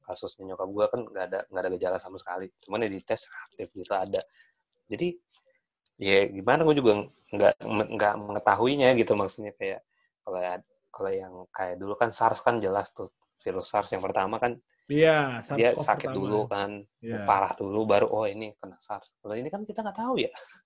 [0.02, 3.22] kasusnya nyokap gue kan nggak ada nggak ada gejala sama sekali cuman ya di tes
[3.30, 4.22] aktif gitu ada
[4.90, 5.14] jadi
[6.02, 9.86] ya gimana gue juga nggak nggak mengetahuinya gitu maksudnya kayak
[10.22, 13.10] kalau ya- kalau yang kayak dulu kan SARS kan jelas tuh
[13.42, 14.60] virus SARS yang pertama kan
[14.92, 16.18] Iya, dia SARS-CoV sakit pertama.
[16.20, 17.24] dulu kan Iya.
[17.24, 19.16] parah dulu baru oh ini kena SARS.
[19.18, 20.32] Kalau ini kan kita nggak tahu ya.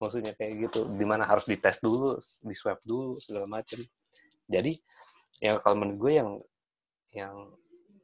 [0.00, 3.76] Maksudnya kayak gitu, di mana harus dites dulu, di swab dulu segala macam.
[4.48, 4.72] Jadi
[5.38, 6.30] ya kalau menurut gue yang
[7.12, 7.34] yang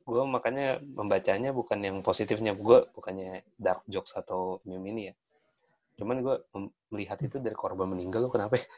[0.05, 5.15] gue makanya membacanya bukan yang positifnya gue bukannya dark jokes atau meme ini ya.
[5.97, 6.37] Cuman gue
[6.93, 8.61] melihat itu dari korban meninggal lo kenapa?
[8.61, 8.69] ya?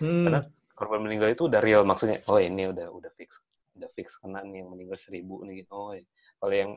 [0.00, 0.24] Hmm.
[0.24, 0.40] Karena
[0.82, 2.18] korban meninggal itu udah real maksudnya.
[2.26, 3.38] Oh ini udah udah fix,
[3.78, 5.62] udah fix kena nih yang meninggal seribu nih.
[5.62, 5.70] gitu.
[5.78, 5.94] Oh
[6.42, 6.72] kalau yang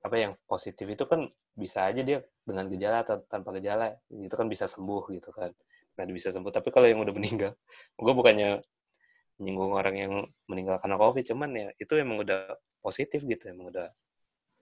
[0.00, 4.48] apa yang positif itu kan bisa aja dia dengan gejala atau tanpa gejala itu kan
[4.48, 5.52] bisa sembuh gitu kan
[5.98, 7.52] nah bisa sembuh tapi kalau yang udah meninggal
[8.00, 8.64] gue bukannya
[9.36, 10.12] menyinggung orang yang
[10.48, 13.88] meninggal karena covid cuman ya itu emang udah positif gitu emang udah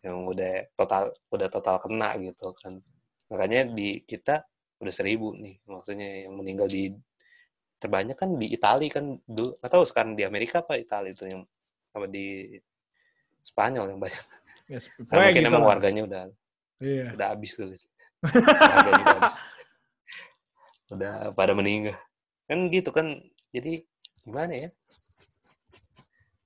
[0.03, 2.83] yang udah total udah total kena gitu kan
[3.31, 4.43] makanya di kita
[4.79, 6.91] udah seribu nih maksudnya yang meninggal di
[7.79, 11.43] terbanyak kan di Italia kan dulu nggak tahu sekarang di Amerika apa Italia itu yang
[11.95, 12.59] apa di
[13.41, 14.25] Spanyol yang banyak
[14.69, 14.77] Ya,
[15.09, 15.71] Karena mungkin gitu emang lah.
[15.73, 16.23] warganya udah
[16.79, 17.07] Iya.
[17.17, 17.73] udah habis kali.
[18.21, 19.37] Warganya udah habis.
[20.93, 21.97] Udah pada meninggal.
[22.45, 23.17] Kan gitu kan.
[23.49, 23.81] Jadi
[24.21, 24.69] gimana ya?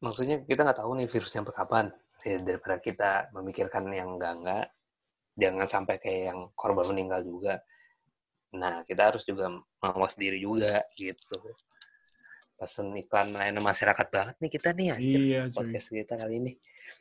[0.02, 1.86] Maksudnya kita nggak tahu nih virusnya sampai kapan.
[2.22, 4.70] Ya, daripada kita memikirkan yang enggak-enggak,
[5.34, 7.58] jangan sampai kayak yang korban meninggal juga.
[8.52, 9.48] Nah, kita harus juga
[9.80, 11.40] mawas diri juga gitu.
[12.54, 15.20] Pesan iklan layanan masyarakat banget nih kita nih anjir.
[15.20, 15.56] Iya, cuy.
[15.56, 16.52] Podcast kita kali ini.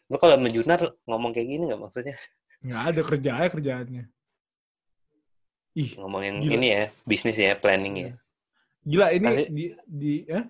[0.09, 2.15] Lu kalau sama Junar ngomong kayak gini nggak maksudnya?
[2.63, 4.03] Nggak ada kerjaan kerjaannya.
[5.71, 6.51] Ih, Ngomongin Gila.
[6.59, 8.11] ini ya, bisnis ya, planning ya.
[8.81, 9.47] gila ini Kasih.
[9.53, 10.43] di di eh,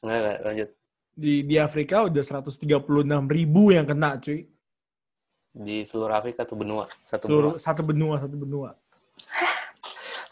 [0.00, 0.70] Nggak, nggak, lanjut.
[1.12, 2.78] di di Afrika udah 136
[3.26, 4.46] ribu yang kena, cuy.
[5.52, 6.86] Di seluruh Afrika tuh benua.
[7.02, 7.60] Satu Seluruh benua.
[7.60, 8.70] satu benua, satu benua.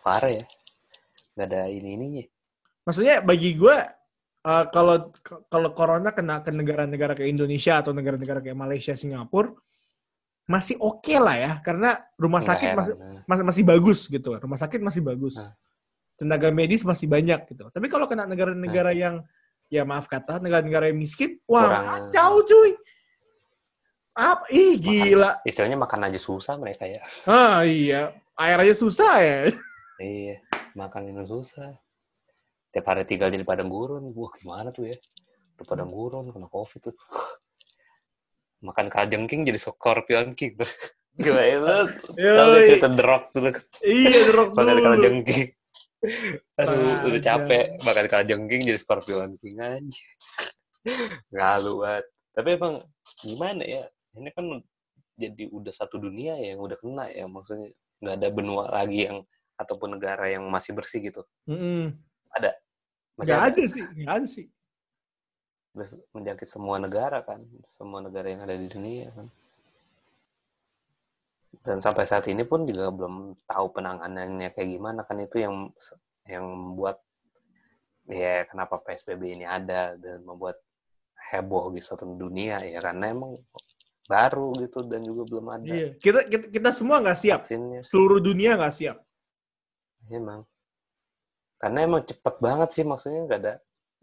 [0.07, 0.45] Parah ya.
[1.35, 2.23] Nggak ada ini-ininya.
[2.87, 3.75] Maksudnya bagi gue
[4.47, 5.11] eh, kalau
[5.51, 9.51] kalau corona kena ke negara-negara kayak Indonesia atau negara-negara kayak Malaysia, Singapura
[10.47, 11.53] masih oke lah ya.
[11.59, 12.95] Karena rumah sakit masih
[13.27, 14.39] Nah, masih bagus gitu.
[14.39, 15.43] Rumah sakit masih bagus.
[15.43, 15.51] Nah.
[16.17, 17.69] tenaga medis masih banyak gitu.
[17.69, 19.21] Tapi kalau kena negara-negara yang
[19.69, 22.73] ya maaf kata negara-negara yang miskin wah kacau cuy.
[24.17, 25.45] Apa ih gila.
[25.45, 27.05] Istilahnya makan aja susah mereka ya.
[27.29, 28.17] ah iya.
[28.33, 29.53] Air aja susah ya
[29.97, 30.45] Iya,
[30.77, 31.73] makan minum susah.
[32.73, 34.13] Tiap hari tinggal jadi padang gurun.
[34.13, 34.97] Wah, gimana tuh ya?
[35.57, 36.97] Udah padang gurun, kena covid tuh.
[38.61, 40.69] Makan kalajengking jadi scorpion king tuh.
[41.17, 43.49] Gila ya, lu tau gak cerita The Rock tuh.
[43.81, 45.49] iya drop Makan dulu kalajengking.
[46.61, 50.05] Aduh, udah capek makan kalajengking jadi scorpion king aja.
[51.35, 52.05] Ngalu banget.
[52.37, 52.75] Tapi emang
[53.25, 53.89] gimana ya?
[54.13, 54.61] Ini kan
[55.17, 57.25] jadi udah satu dunia ya yang udah kena ya.
[57.25, 57.73] Maksudnya
[58.05, 59.25] nggak ada benua lagi yang
[59.57, 61.23] ataupun negara yang masih bersih gitu.
[61.49, 61.97] Mm-mm.
[63.17, 63.53] Masih nggak ada.
[63.53, 64.47] ada sih nggak ada sih
[65.77, 69.29] Udah menjangkit semua negara kan, semua negara yang ada di dunia kan.
[71.61, 75.69] Dan sampai saat ini pun juga belum tahu penanganannya kayak gimana kan itu yang
[76.25, 77.05] yang membuat
[78.09, 80.63] ya kenapa PSBB ini ada dan membuat
[81.33, 83.35] heboh di satu dunia ya karena emang
[84.07, 88.23] baru gitu dan juga belum ada iya kita kita, kita semua nggak siap vaksinnya seluruh
[88.23, 88.97] dunia nggak siap
[90.13, 90.47] emang.
[91.57, 93.55] Karena emang cepet banget sih maksudnya nggak ada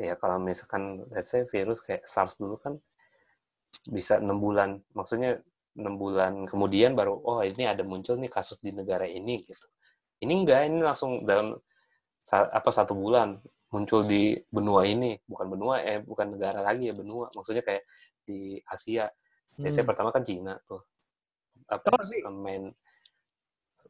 [0.02, 2.78] ya kalau misalkan let's say virus kayak SARS dulu kan
[3.88, 4.82] bisa enam bulan.
[4.98, 5.42] Maksudnya
[5.78, 9.68] enam bulan kemudian baru oh ini ada muncul nih kasus di negara ini gitu.
[10.22, 11.58] Ini enggak ini langsung dalam
[12.32, 13.38] apa satu bulan
[13.70, 15.18] muncul di benua ini.
[15.26, 17.30] Bukan benua eh bukan negara lagi ya benua.
[17.34, 17.84] Maksudnya kayak
[18.26, 19.10] di Asia.
[19.54, 19.70] Hmm.
[19.86, 20.82] pertama kan Cina tuh.
[21.70, 22.26] Apa sih.
[22.26, 22.74] main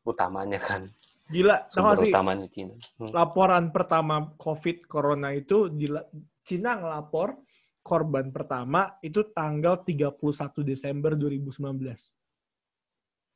[0.03, 0.83] utamanya kan
[1.31, 3.11] gila sumber nggak sih utamanya Cina Hmm.
[3.15, 5.87] laporan pertama COVID Corona itu di
[6.43, 7.39] Cina ngelapor
[7.83, 12.15] korban pertama itu tanggal 31 Desember 2019.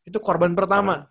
[0.08, 1.04] Itu korban pertama.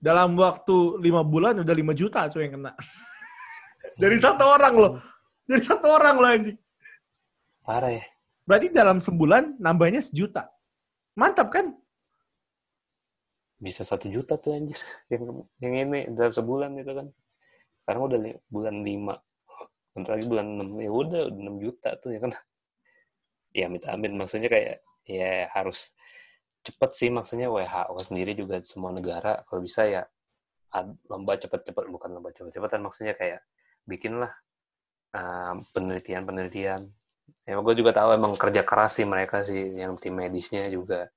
[0.00, 2.72] Dalam waktu lima bulan udah 5 juta cuy yang kena.
[4.02, 4.92] Dari satu orang loh.
[5.44, 6.58] Dari satu orang loh anjing.
[7.68, 8.04] parah ya
[8.48, 10.48] Berarti dalam sebulan nambahnya sejuta.
[11.12, 11.76] Mantap kan?
[13.66, 14.78] Bisa satu juta tuh anjir.
[15.12, 15.22] Yang
[15.62, 17.06] yang ini dalam sebulan itu kan.
[17.84, 19.14] Sekarang udah li- bulan lima.
[19.94, 20.68] Bentar lagi bulan enam.
[20.86, 22.32] Ya udah enam juta tuh ya kan.
[23.58, 24.76] Ya amit amit maksudnya kayak
[25.08, 25.78] ya harus
[26.66, 27.48] cepet sih maksudnya.
[27.54, 30.02] WHO sendiri juga semua negara kalau bisa ya
[31.10, 31.84] lomba cepet-cepet.
[31.94, 33.40] Bukan lomba cepet-cepetan maksudnya kayak
[33.90, 34.32] bikinlah
[35.74, 36.82] penelitian-penelitian.
[37.48, 41.08] Ya gue juga tahu emang kerja keras sih mereka sih yang tim medisnya juga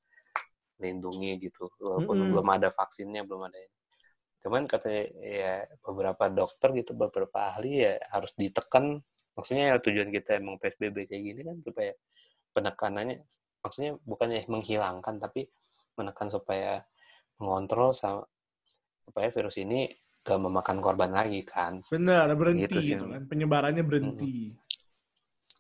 [0.84, 2.32] lindungi gitu walaupun Mm-mm.
[2.34, 3.78] belum ada vaksinnya belum ada ini.
[4.42, 5.54] cuman katanya ya
[5.86, 8.98] beberapa dokter gitu beberapa ahli ya harus ditekan
[9.38, 11.92] maksudnya ya tujuan kita emang psbb kayak gini kan supaya
[12.56, 13.18] penekanannya
[13.64, 15.46] maksudnya bukannya menghilangkan tapi
[15.98, 16.82] menekan supaya
[17.42, 18.26] mengontrol sama
[19.06, 19.90] supaya virus ini
[20.26, 22.94] gak memakan korban lagi kan Benar, berhenti Gitu sih.
[22.98, 23.22] gitu kan.
[23.30, 24.54] Penyebarannya berhenti.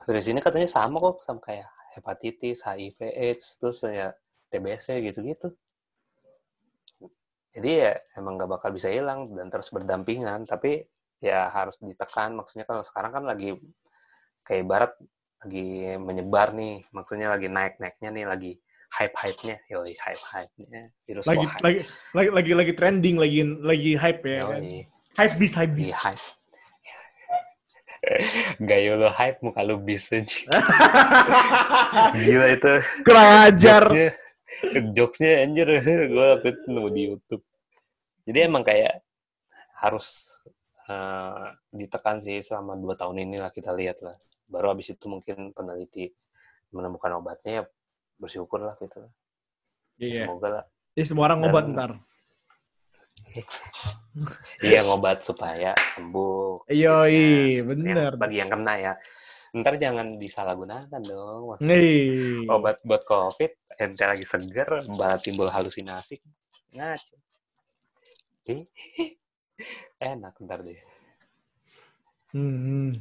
[0.05, 4.09] virus ini katanya sama kok sama kayak hepatitis, HIV, AIDS, terus ya
[4.51, 5.55] TBC gitu-gitu.
[7.51, 10.83] Jadi ya emang nggak bakal bisa hilang dan terus berdampingan, tapi
[11.19, 12.35] ya harus ditekan.
[12.35, 13.55] Maksudnya kalau sekarang kan lagi
[14.47, 14.91] kayak barat
[15.41, 18.51] lagi menyebar nih, maksudnya lagi naik-naiknya nih, lagi
[18.91, 21.63] hype-hype-nya, yoi hype-hype-nya, virus Lagi, hype.
[21.63, 21.79] lagi
[22.13, 24.61] lagi lagi lagi trending, lagi lagi hype ya kan.
[24.63, 24.79] Yoi,
[25.11, 25.91] Hype bis, hype bis.
[25.91, 26.25] iya hype.
[28.69, 30.47] Gaya lo hype, muka lo bis aja.
[32.15, 32.73] Gila itu.
[33.03, 33.83] Kurang ajar.
[34.97, 35.67] jokesnya anjir
[36.13, 37.43] gue waktu itu nemu di YouTube.
[38.27, 39.01] Jadi emang kayak
[39.79, 40.37] harus
[40.85, 44.15] eh, ditekan sih selama dua tahun ini lah kita lihat lah.
[44.45, 46.11] Baru habis itu mungkin peneliti
[46.71, 47.63] menemukan obatnya ya
[48.15, 49.03] bersyukur lah gitu
[49.97, 50.23] Iya.
[50.23, 51.91] semoga lah Ya, semua orang ngobat Dan- ntar.
[54.65, 58.11] iya ngobat supaya sembuh Yoi, Yang- bener.
[58.15, 58.93] bagi yang kena ya
[59.51, 62.47] ntar jangan disalahgunakan dong Maksudnya Nih.
[62.47, 63.51] obat buat covid
[63.81, 66.21] ente lagi seger malah timbul halusinasi
[66.77, 67.15] ngaco
[70.13, 70.79] enak ntar deh
[72.31, 72.95] Hmm.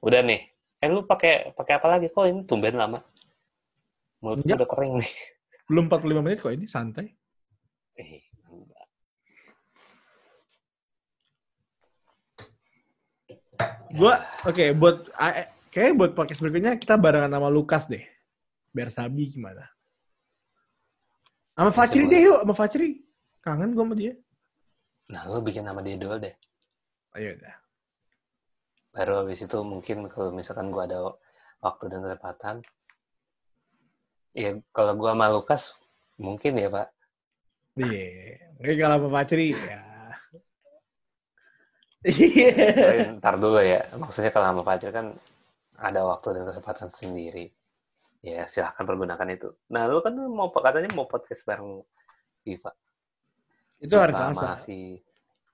[0.00, 0.40] udah nih
[0.80, 3.04] eh lu pakai pakai apa lagi kok ini tumben lama
[4.24, 4.64] mulut Enggak.
[4.64, 5.12] udah kering nih
[5.66, 7.10] Belum 45 menit kok ini, santai.
[7.98, 8.22] Eh.
[13.96, 18.04] Gua, oke, buat, ah, kayaknya buat podcast berikutnya kita barengan sama Lukas deh.
[18.72, 19.66] Biar Sabi gimana.
[21.56, 22.88] Sama Fajri deh yuk, sama Fajri.
[23.40, 24.12] Kangen gue sama dia.
[25.06, 26.34] nah lu bikin nama dia dulu deh
[27.14, 27.54] Ayo udah.
[28.90, 30.98] baru habis itu mungkin kalau misalkan gua ada
[31.62, 32.56] waktu dan kesempatan
[34.34, 35.62] ya kalau gua sama Lukas
[36.18, 36.90] mungkin ya pak
[37.78, 38.50] Iya.
[38.58, 39.78] Oke, kalau sama Fajri, ya.
[42.02, 42.50] Iya.
[42.74, 45.06] Tapi ntar dulu ya maksudnya kalau sama Fajar kan
[45.78, 47.52] ada waktu dan kesempatan sendiri
[48.26, 51.78] ya silahkan pergunakan itu nah lu kan mau katanya mau podcast bareng
[52.42, 52.74] Viva
[53.78, 54.56] Itu hari Selasa.
[54.58, 54.98] masih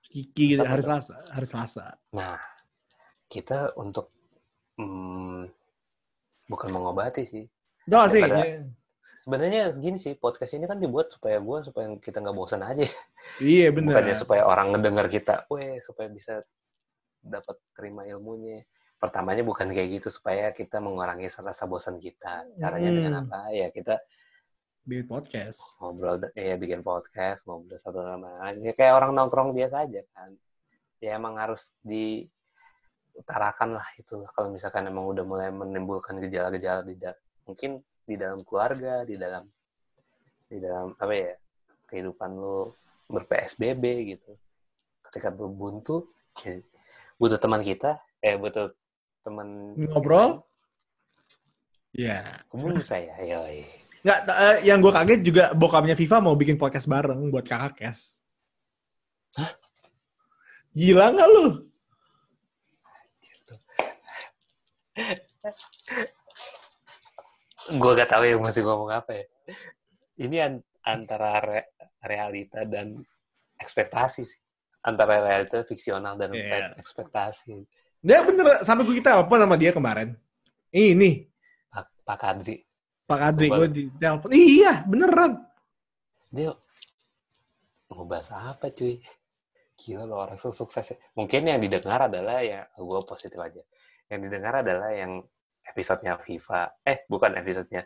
[0.03, 0.81] Kiki gitu, hari?
[0.81, 1.21] Selasa.
[1.29, 1.85] Hari Selasa.
[2.09, 2.41] nah
[3.29, 4.09] kita untuk
[4.81, 5.45] hmm,
[6.49, 7.45] bukan mengobati sih
[7.85, 8.23] Enggak sih.
[8.23, 8.63] Iya.
[9.13, 12.89] sebenarnya gini sih podcast ini kan dibuat supaya gua supaya kita nggak bosan aja
[13.39, 13.95] Iya, bener.
[13.95, 16.43] bukannya supaya orang ngedengar kita, weh supaya bisa
[17.23, 18.59] dapat terima ilmunya.
[19.03, 22.47] Pertamanya bukan kayak gitu supaya kita mengurangi rasa bosan kita.
[22.55, 22.97] Caranya Hmm.
[22.97, 23.51] dengan apa?
[23.51, 23.99] Ya kita
[24.87, 25.59] Bikin podcast.
[25.83, 28.63] ngobrol, ya bikin podcast, ngobrol satu sama lain.
[28.63, 30.31] Ya, kayak orang nongkrong biasa aja kan.
[31.03, 34.23] Ya emang harus diutarakan lah itu.
[34.31, 36.95] Kalau misalkan emang udah mulai menimbulkan gejala-gejala di
[37.43, 39.43] mungkin di dalam keluarga, di dalam
[40.47, 41.35] di dalam apa ya
[41.91, 42.71] kehidupan lu
[43.11, 43.83] ber-PSBB
[44.15, 44.31] gitu.
[45.11, 46.07] Ketika berbuntu,
[46.43, 46.59] ya,
[47.19, 48.71] butuh teman kita, eh butuh
[49.23, 50.43] teman Ngobrol?
[51.95, 52.43] Iya.
[52.51, 53.63] Hubungi saya, yoi.
[54.03, 58.19] Nggak, eh, yang gue kaget juga bokapnya Viva mau bikin podcast bareng buat kakak Kes.
[59.39, 59.51] Hah?
[60.75, 61.45] Gila nggak lu?
[67.63, 69.25] gue gak tahu ya mesti ngomong apa ya.
[70.19, 71.71] Ini an- antara re-
[72.03, 72.99] realita dan
[73.55, 74.41] ekspektasi sih.
[74.83, 76.75] Antara realita fiksional dan Iya.
[76.75, 77.55] ekspektasi.
[78.03, 80.11] Dia bener, sampai gue telepon sama dia kemarin.
[80.69, 81.23] Ini,
[81.71, 82.55] Pak, Pak Kadri,
[83.07, 83.55] Pak Adri, Coba.
[83.63, 84.29] gue di telepon.
[84.35, 85.31] Iya, beneran.
[86.33, 86.49] dia
[87.87, 88.97] mau bahas apa cuy?
[89.77, 90.97] Gila lo orang su- sukses.
[91.13, 93.61] Mungkin yang didengar adalah ya, gue positif aja.
[94.09, 95.21] Yang didengar adalah yang
[95.63, 96.73] episodenya Viva.
[96.81, 97.85] Eh, bukan episodenya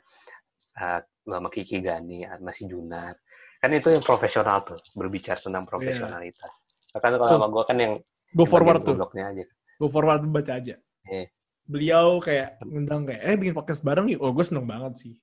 [0.80, 3.20] uh, sama Kiki Gani, sama si Junar.
[3.60, 6.64] Kan itu yang profesional tuh, berbicara tentang profesionalitas.
[6.96, 7.36] Kan kalau Tuh.
[7.36, 7.94] sama gue kan yang
[8.32, 8.96] Go forward tuh.
[8.96, 9.46] blognya aja.
[9.78, 10.76] Go forward baca aja.
[11.06, 11.26] Iya.
[11.68, 14.24] Beliau kayak ngundang kayak, eh bikin podcast bareng yuk.
[14.24, 15.14] Oh, gue seneng banget sih.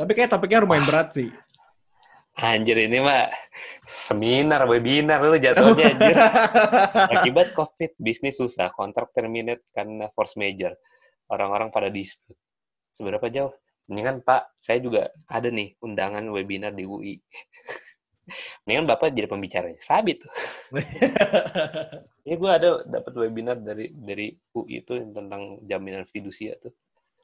[0.00, 1.28] Tapi kayak topiknya lumayan berat sih.
[2.40, 3.28] Anjir ini mah
[3.84, 6.16] seminar, webinar lu jatuhnya anjir.
[7.20, 10.72] Akibat COVID, bisnis susah, kontrak terminate karena force major.
[11.28, 12.38] Orang-orang pada dispute.
[12.88, 13.52] Seberapa jauh?
[13.90, 17.18] Mendingan Pak, saya juga ada nih undangan webinar di UI.
[18.64, 19.70] Mendingan Bapak jadi pembicara.
[19.78, 20.32] Sabit tuh.
[22.20, 26.70] Ya gue ada dapat webinar dari dari UI itu tentang jaminan fidusia tuh.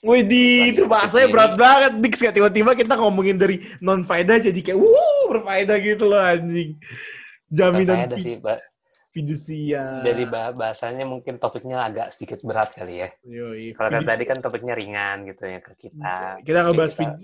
[0.04, 1.92] Wih, di itu bahasanya berat banget.
[2.00, 6.76] Dix kayak tiba-tiba kita ngomongin dari non faedah jadi kayak wuh berfaedah gitu loh anjing.
[7.48, 8.58] Jaminan ada sih, Pak.
[9.14, 10.04] fidusia.
[10.04, 13.08] Dari bah- bahasanya mungkin topiknya agak sedikit berat kali ya.
[13.24, 16.44] Yoi, Kalau kan tadi kan topiknya ringan gitu ya ke kita.
[16.44, 17.16] kita ngebahas Kita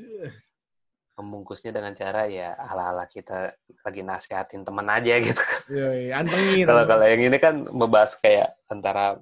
[1.13, 3.53] membungkusnya dengan cara ya ala-ala kita
[3.85, 5.45] lagi nasihatin temen aja gitu.
[5.69, 6.65] Yoi, antengin.
[6.65, 9.21] Kalau kalau yang ini kan membahas kayak antara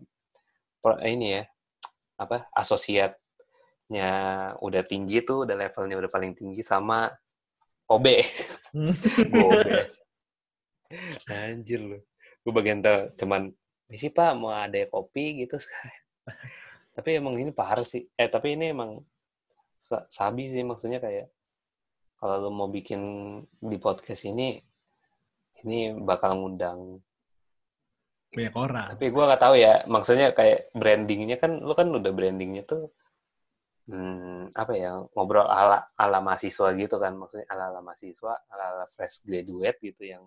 [1.05, 1.43] ini ya
[2.20, 4.09] apa asosiatnya
[4.62, 7.11] udah tinggi tuh, udah levelnya udah paling tinggi sama
[7.91, 8.07] OB.
[8.70, 8.95] Hmm.
[11.30, 11.99] Anjir lu.
[12.41, 13.51] Gue bagian tuh cuman
[13.91, 15.59] misi pak mau ada kopi gitu.
[16.95, 18.07] tapi emang ini parah sih.
[18.14, 19.03] Eh tapi ini emang
[19.82, 21.30] sa- sabi sih maksudnya kayak
[22.21, 23.01] kalau lu mau bikin
[23.59, 24.61] di podcast ini
[25.64, 27.01] ini bakal ngundang
[28.31, 28.87] banyak orang.
[28.95, 32.95] tapi gua nggak tahu ya maksudnya kayak brandingnya kan lu kan udah brandingnya tuh
[33.91, 38.85] hmm, apa ya ngobrol ala ala mahasiswa gitu kan maksudnya ala ala mahasiswa ala ala
[38.87, 40.25] fresh graduate gitu yang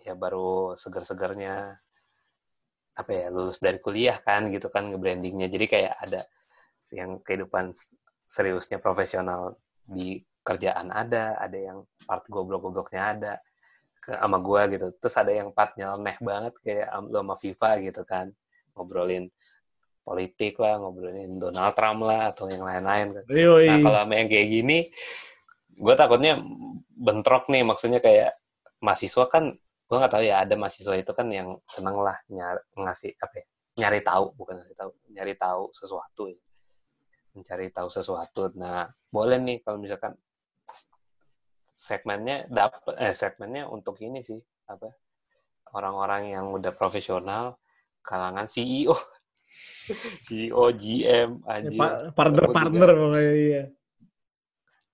[0.00, 1.76] ya baru segar-segarnya
[2.96, 6.22] apa ya lulus dari kuliah kan gitu kan nge-brandingnya jadi kayak ada
[6.96, 7.70] yang kehidupan
[8.24, 9.60] seriusnya profesional
[9.90, 13.32] di kerjaan ada ada yang part goblok-gobloknya ada
[14.00, 18.02] ke sama gue gitu terus ada yang part nyeleneh banget kayak lo sama Viva gitu
[18.08, 18.26] kan
[18.72, 19.28] ngobrolin
[20.00, 23.24] politik lah ngobrolin Donald Trump lah atau yang lain-lain kan.
[23.68, 24.78] nah kalau sama yang kayak gini
[25.76, 26.32] gue takutnya
[26.96, 28.40] bentrok nih maksudnya kayak
[28.80, 33.12] mahasiswa kan gue nggak tahu ya ada mahasiswa itu kan yang seneng lah nyari ngasih
[33.20, 33.46] apa ya
[33.84, 36.40] nyari tahu bukan ngasih tahu nyari tahu sesuatu ya.
[37.34, 38.50] Mencari tahu sesuatu.
[38.58, 40.14] Nah boleh nih kalau misalkan
[41.80, 44.36] segmennya dapat eh segmennya untuk ini sih
[44.68, 44.92] apa
[45.72, 47.56] orang-orang yang udah profesional
[48.04, 48.92] kalangan CEO
[50.26, 53.64] CEO GM anjir ya, partner partner pokoknya iya.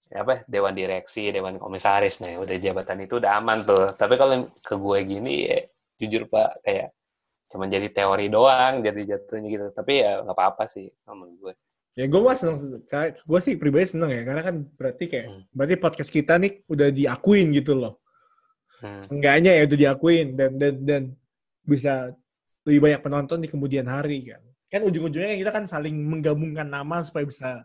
[0.07, 2.23] Ya apa dewan direksi dewan komisaris.
[2.23, 3.91] Nih udah jabatan itu udah aman tuh.
[3.99, 5.59] Tapi kalau ke gue gini ya
[5.99, 6.95] jujur pak kayak
[7.51, 9.67] cuma jadi teori doang jadi jatuhnya gitu.
[9.75, 11.53] Tapi ya nggak apa-apa sih sama gue
[11.97, 15.43] ya gue mah seneng gue sih pribadi seneng ya karena kan berarti kayak hmm.
[15.51, 18.05] berarti podcast kita nih udah diakuin gitu loh
[18.85, 19.17] hmm.
[19.17, 21.03] enggaknya ya udah diakuin dan dan dan
[21.65, 22.13] bisa
[22.69, 27.25] lebih banyak penonton di kemudian hari kan kan ujung-ujungnya kita kan saling menggabungkan nama supaya
[27.25, 27.65] bisa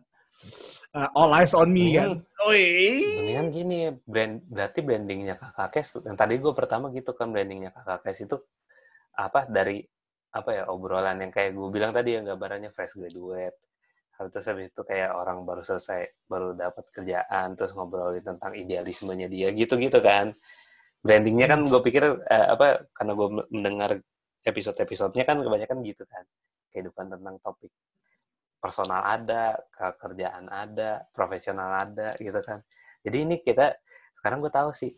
[0.95, 2.23] uh, all eyes on me kan.
[3.19, 5.99] Mendingan gini, brand berarti brandingnya kakak Kes.
[6.03, 8.37] Yang tadi gue pertama gitu kan brandingnya kakak Kes itu
[9.15, 9.83] apa dari
[10.31, 13.57] apa ya obrolan yang kayak gue bilang tadi yang gambarannya fresh graduate.
[14.17, 19.49] Terus habis itu kayak orang baru selesai, baru dapat kerjaan, terus ngobrolin tentang idealismenya dia
[19.49, 20.35] gitu-gitu kan.
[21.01, 23.91] Brandingnya kan gue pikir eh, apa karena gue mendengar
[24.45, 26.25] episode-episodenya kan kebanyakan gitu kan
[26.71, 27.69] kehidupan tentang topik
[28.61, 32.61] personal ada, kerjaan ada, profesional ada gitu kan.
[33.01, 33.73] Jadi ini kita
[34.13, 34.93] sekarang gue tahu sih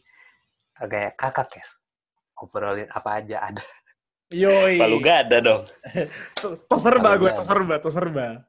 [0.76, 1.80] kayak kakak kes
[2.36, 3.64] ngobrolin apa aja ada.
[4.34, 4.82] Yoi.
[4.82, 5.64] Kalau gak ada dong.
[6.42, 8.42] Tuh serba gue, tuh serba, tuh serba.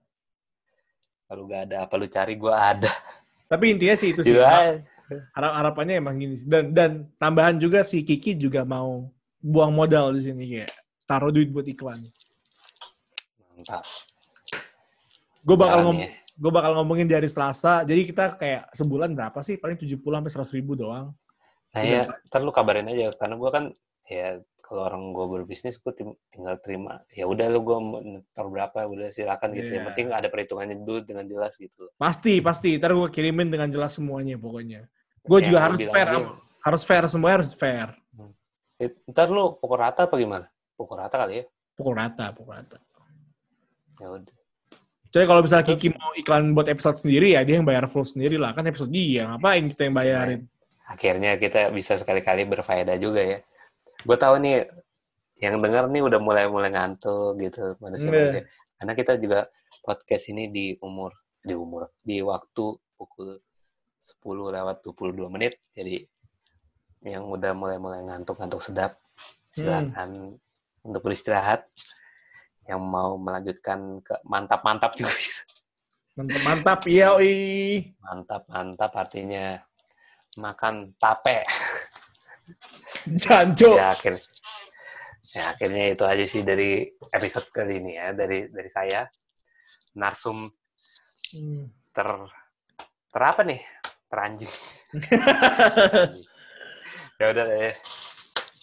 [1.25, 2.93] Kalau gak ada apa lu cari gue ada.
[3.51, 4.37] Tapi intinya sih itu sih.
[5.37, 6.37] Harap, harapannya emang gini.
[6.45, 9.09] Dan dan tambahan juga si Kiki juga mau
[9.41, 10.73] buang modal di sini kayak
[11.05, 12.01] taruh duit buat iklan.
[13.53, 13.85] Mantap
[15.45, 16.09] gue bakal ngom ya.
[16.35, 17.85] gue bakal ngomongin dari Selasa.
[17.85, 19.61] Jadi kita kayak sebulan berapa sih?
[19.61, 21.13] Paling 70 sampai 100 ribu doang.
[21.77, 23.65] Nah ya, ntar lu kabarin aja karena gue kan
[24.09, 25.93] ya kalau orang gue berbisnis gue
[26.33, 27.79] tinggal terima ya udah lu gue
[28.33, 29.75] ntar berapa udah silakan gitu yeah.
[29.77, 29.89] yang iya.
[29.93, 34.41] penting ada perhitungannya dulu dengan jelas gitu pasti pasti ntar gue kirimin dengan jelas semuanya
[34.41, 34.89] pokoknya
[35.21, 36.33] gue ya, juga harus fair aja.
[36.65, 39.13] harus fair semuanya harus fair hmm.
[39.13, 40.49] ntar lu pukul rata apa gimana
[40.81, 41.45] pukul rata kali ya
[41.77, 42.81] pukul rata pukul rata
[44.01, 44.37] ya udah
[45.15, 48.35] jadi kalau misalnya Kiki mau iklan buat episode sendiri ya dia yang bayar full sendiri
[48.35, 50.41] lah kan episode dia ngapain kita yang bayarin.
[50.91, 53.39] Akhirnya kita bisa sekali-kali berfaedah juga ya.
[54.05, 54.69] Gue tahu nih
[55.41, 58.45] yang denger nih udah mulai-mulai ngantuk gitu manusia-manusia.
[58.45, 58.47] Yeah.
[58.79, 59.49] Karena kita juga
[59.83, 61.13] podcast ini di umur
[61.45, 62.65] di umur di waktu
[62.97, 63.41] pukul
[64.01, 65.59] 10 lewat 22 menit.
[65.73, 66.05] Jadi
[67.05, 68.97] yang udah mulai-mulai ngantuk-ngantuk sedap
[69.53, 70.89] silakan hmm.
[70.89, 71.69] untuk beristirahat
[72.65, 75.13] yang mau melanjutkan ke mantap-mantap juga.
[76.15, 77.91] Mantap-mantap, iya, oi.
[78.01, 79.59] Mantap-mantap artinya
[80.39, 81.45] makan tape.
[83.23, 83.77] Janjo.
[83.77, 84.17] Ya, akhir,
[85.33, 89.05] ya, akhirnya itu aja sih dari episode kali ini ya, dari dari saya.
[89.95, 90.51] Narsum
[91.37, 91.65] hmm.
[91.95, 92.09] ter
[93.13, 93.61] ter apa nih?
[94.11, 94.55] Teranjing.
[97.21, 97.73] ya udah ya.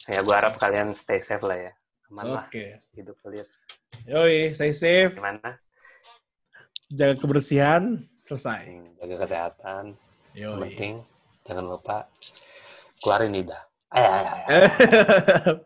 [0.09, 1.71] Ya gue harap kalian stay safe lah ya.
[2.11, 2.75] Aman okay.
[2.75, 3.47] lah hidup kalian.
[4.09, 5.15] Yoi, stay safe.
[5.15, 5.55] Gimana?
[6.91, 8.67] Jaga kebersihan, selesai.
[8.67, 9.85] Hmm, jaga kesehatan.
[10.35, 10.59] Yoi.
[10.67, 10.93] Penting,
[11.47, 12.11] jangan lupa
[12.99, 13.70] keluarin lidah.
[13.91, 15.61] 哎呀呀呀！